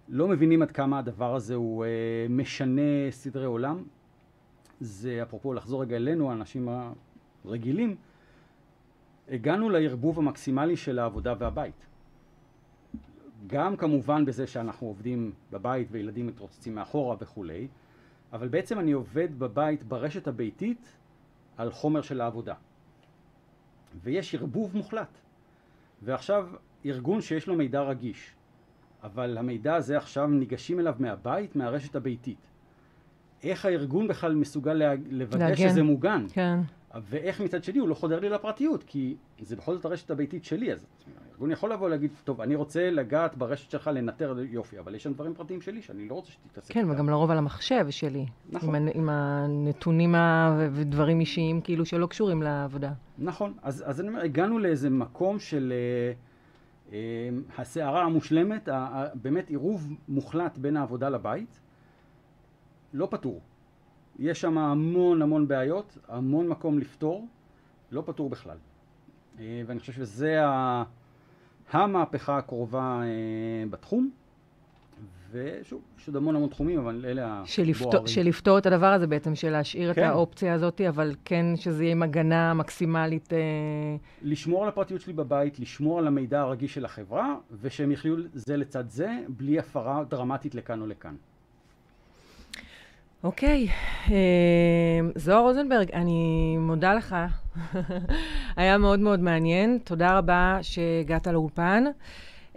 לא 0.09 0.27
מבינים 0.27 0.61
עד 0.61 0.71
כמה 0.71 0.99
הדבר 0.99 1.35
הזה 1.35 1.55
הוא 1.55 1.85
אה, 1.85 1.89
משנה 2.29 3.11
סדרי 3.11 3.45
עולם. 3.45 3.83
זה 4.79 5.23
אפרופו 5.23 5.53
לחזור 5.53 5.81
רגע 5.81 5.95
אלינו, 5.95 6.29
האנשים 6.29 6.69
הרגילים, 7.45 7.95
הגענו 9.29 9.69
לערבוב 9.69 10.19
המקסימלי 10.19 10.77
של 10.77 10.99
העבודה 10.99 11.33
והבית. 11.39 11.85
גם 13.47 13.77
כמובן 13.77 14.25
בזה 14.25 14.47
שאנחנו 14.47 14.87
עובדים 14.87 15.31
בבית 15.51 15.87
וילדים 15.91 16.27
מתרוצצים 16.27 16.75
מאחורה 16.75 17.15
וכולי, 17.19 17.67
אבל 18.33 18.47
בעצם 18.47 18.79
אני 18.79 18.91
עובד 18.91 19.39
בבית 19.39 19.83
ברשת 19.83 20.27
הביתית 20.27 20.97
על 21.57 21.71
חומר 21.71 22.01
של 22.01 22.21
העבודה. 22.21 22.53
ויש 24.03 24.35
ערבוב 24.35 24.75
מוחלט. 24.77 25.17
ועכשיו 26.01 26.47
ארגון 26.85 27.21
שיש 27.21 27.47
לו 27.47 27.55
מידע 27.55 27.81
רגיש, 27.81 28.35
אבל 29.07 29.37
המידע 29.37 29.75
הזה 29.75 29.97
עכשיו 29.97 30.27
ניגשים 30.27 30.79
אליו 30.79 30.95
מהבית, 30.99 31.55
מהרשת 31.55 31.95
הביתית. 31.95 32.37
איך 33.43 33.65
הארגון 33.65 34.07
בכלל 34.07 34.35
מסוגל 34.35 34.81
לוודא 35.09 35.49
להגן. 35.49 35.69
שזה 35.69 35.83
מוגן? 35.83 36.25
כן. 36.33 36.59
ואיך 37.09 37.41
מצד 37.41 37.63
שני 37.63 37.79
הוא 37.79 37.89
לא 37.89 37.93
חודר 37.93 38.19
לי 38.19 38.29
לפרטיות, 38.29 38.83
כי 38.83 39.15
זה 39.41 39.55
בכל 39.55 39.75
זאת 39.75 39.85
הרשת 39.85 40.11
הביתית 40.11 40.45
שלי, 40.45 40.73
אז 40.73 40.85
הארגון 41.29 41.51
יכול 41.51 41.71
לבוא 41.71 41.85
ולהגיד, 41.85 42.11
טוב, 42.23 42.41
אני 42.41 42.55
רוצה 42.55 42.91
לגעת 42.91 43.37
ברשת 43.37 43.71
שלך, 43.71 43.89
לנטר 43.93 44.35
יופי, 44.49 44.79
אבל 44.79 44.95
יש 44.95 45.03
שם 45.03 45.13
דברים 45.13 45.33
פרטיים 45.33 45.61
שלי 45.61 45.81
שאני 45.81 46.07
לא 46.09 46.13
רוצה 46.13 46.31
שתתעסק. 46.31 46.73
כן, 46.73 46.91
וגם 46.91 47.09
לרוב 47.09 47.31
על 47.31 47.37
המחשב 47.37 47.87
שלי. 47.89 48.25
נכון. 48.49 48.75
עם, 48.75 48.87
עם 48.93 49.09
הנתונים 49.09 50.15
ודברים 50.71 51.19
אישיים 51.19 51.61
כאילו 51.61 51.85
שלא 51.85 52.05
קשורים 52.05 52.41
לעבודה. 52.41 52.91
נכון, 53.17 53.53
אז, 53.61 53.83
אז 53.87 54.01
אני 54.01 54.09
אומר, 54.09 54.21
הגענו 54.21 54.59
לאיזה 54.59 54.89
מקום 54.89 55.39
של 55.39 55.73
uh, 55.73 56.26
הסערה 57.57 58.03
המושלמת, 58.03 58.69
באמת 59.13 59.49
עירוב 59.49 59.93
מוחלט 60.07 60.57
בין 60.57 60.77
העבודה 60.77 61.09
לבית, 61.09 61.59
לא 62.93 63.07
פתור. 63.11 63.41
יש 64.19 64.41
שם 64.41 64.57
המון 64.57 65.21
המון 65.21 65.47
בעיות, 65.47 65.97
המון 66.07 66.47
מקום 66.47 66.79
לפתור, 66.79 67.27
לא 67.91 68.03
פתור 68.05 68.29
בכלל. 68.29 68.57
אה, 69.39 69.61
ואני 69.65 69.79
חושב 69.79 69.93
שזה 69.93 70.41
המהפכה 71.71 72.37
הקרובה 72.37 73.01
אה, 73.03 73.69
בתחום. 73.69 74.09
ושוב, 75.31 75.81
יש 75.99 76.07
עוד 76.07 76.15
המון 76.15 76.35
המון 76.35 76.49
תחומים, 76.49 76.79
אבל 76.79 77.05
אלה 77.07 77.25
הבוערים. 77.25 78.07
של 78.07 78.23
לפתור 78.23 78.57
את 78.57 78.65
הדבר 78.65 78.93
הזה 78.93 79.07
בעצם, 79.07 79.35
של 79.35 79.49
להשאיר 79.49 79.93
כן. 79.93 80.01
את 80.01 80.07
האופציה 80.07 80.53
הזאת, 80.53 80.81
אבל 80.81 81.15
כן 81.25 81.45
שזה 81.55 81.83
יהיה 81.83 81.91
עם 81.91 82.03
הגנה 82.03 82.53
מקסימלית. 82.53 83.33
אה... 83.33 83.37
לשמור 84.21 84.63
על 84.63 84.69
הפרטיות 84.69 85.01
שלי 85.01 85.13
בבית, 85.13 85.59
לשמור 85.59 85.99
על 85.99 86.07
המידע 86.07 86.41
הרגיש 86.41 86.73
של 86.73 86.85
החברה, 86.85 87.35
ושהם 87.61 87.91
יחיו 87.91 88.15
זה 88.33 88.57
לצד 88.57 88.89
זה, 88.89 89.09
בלי 89.29 89.59
הפרה 89.59 90.03
דרמטית 90.09 90.55
לכאן 90.55 90.81
או 90.81 90.87
לכאן. 90.87 91.15
אוקיי, 93.23 93.67
אה, 94.11 94.99
זוהר 95.15 95.41
רוזנברג, 95.41 95.91
אני 95.91 96.55
מודה 96.59 96.93
לך. 96.93 97.15
היה 98.57 98.77
מאוד 98.77 98.99
מאוד 98.99 99.19
מעניין. 99.19 99.77
תודה 99.83 100.17
רבה 100.17 100.59
שהגעת 100.61 101.27
לאולפן. 101.27 101.83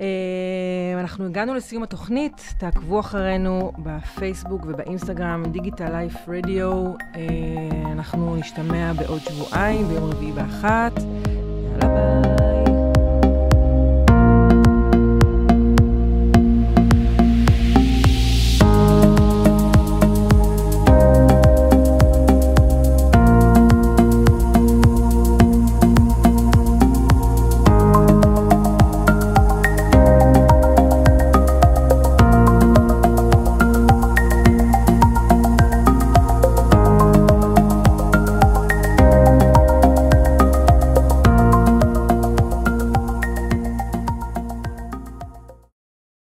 אה, 0.01 1.01
אנחנו 1.01 1.27
הגענו 1.27 1.55
לסיום 1.55 1.83
התוכנית, 1.83 2.55
תעקבו 2.59 3.01
אחרינו 3.01 3.73
בפייסבוק 3.79 4.63
ובאינסטגרם, 4.67 5.43
דיגיטל 5.53 5.91
לייף 5.91 6.29
רדיו. 6.29 6.93
אנחנו 7.93 8.37
נשתמע 8.37 8.93
בעוד 8.93 9.21
שבועיים, 9.21 9.89
ביום 9.89 10.11
רביעי 10.11 10.33
באחת. 10.33 10.93
יאללה 11.83 11.89
ביי. 11.95 12.20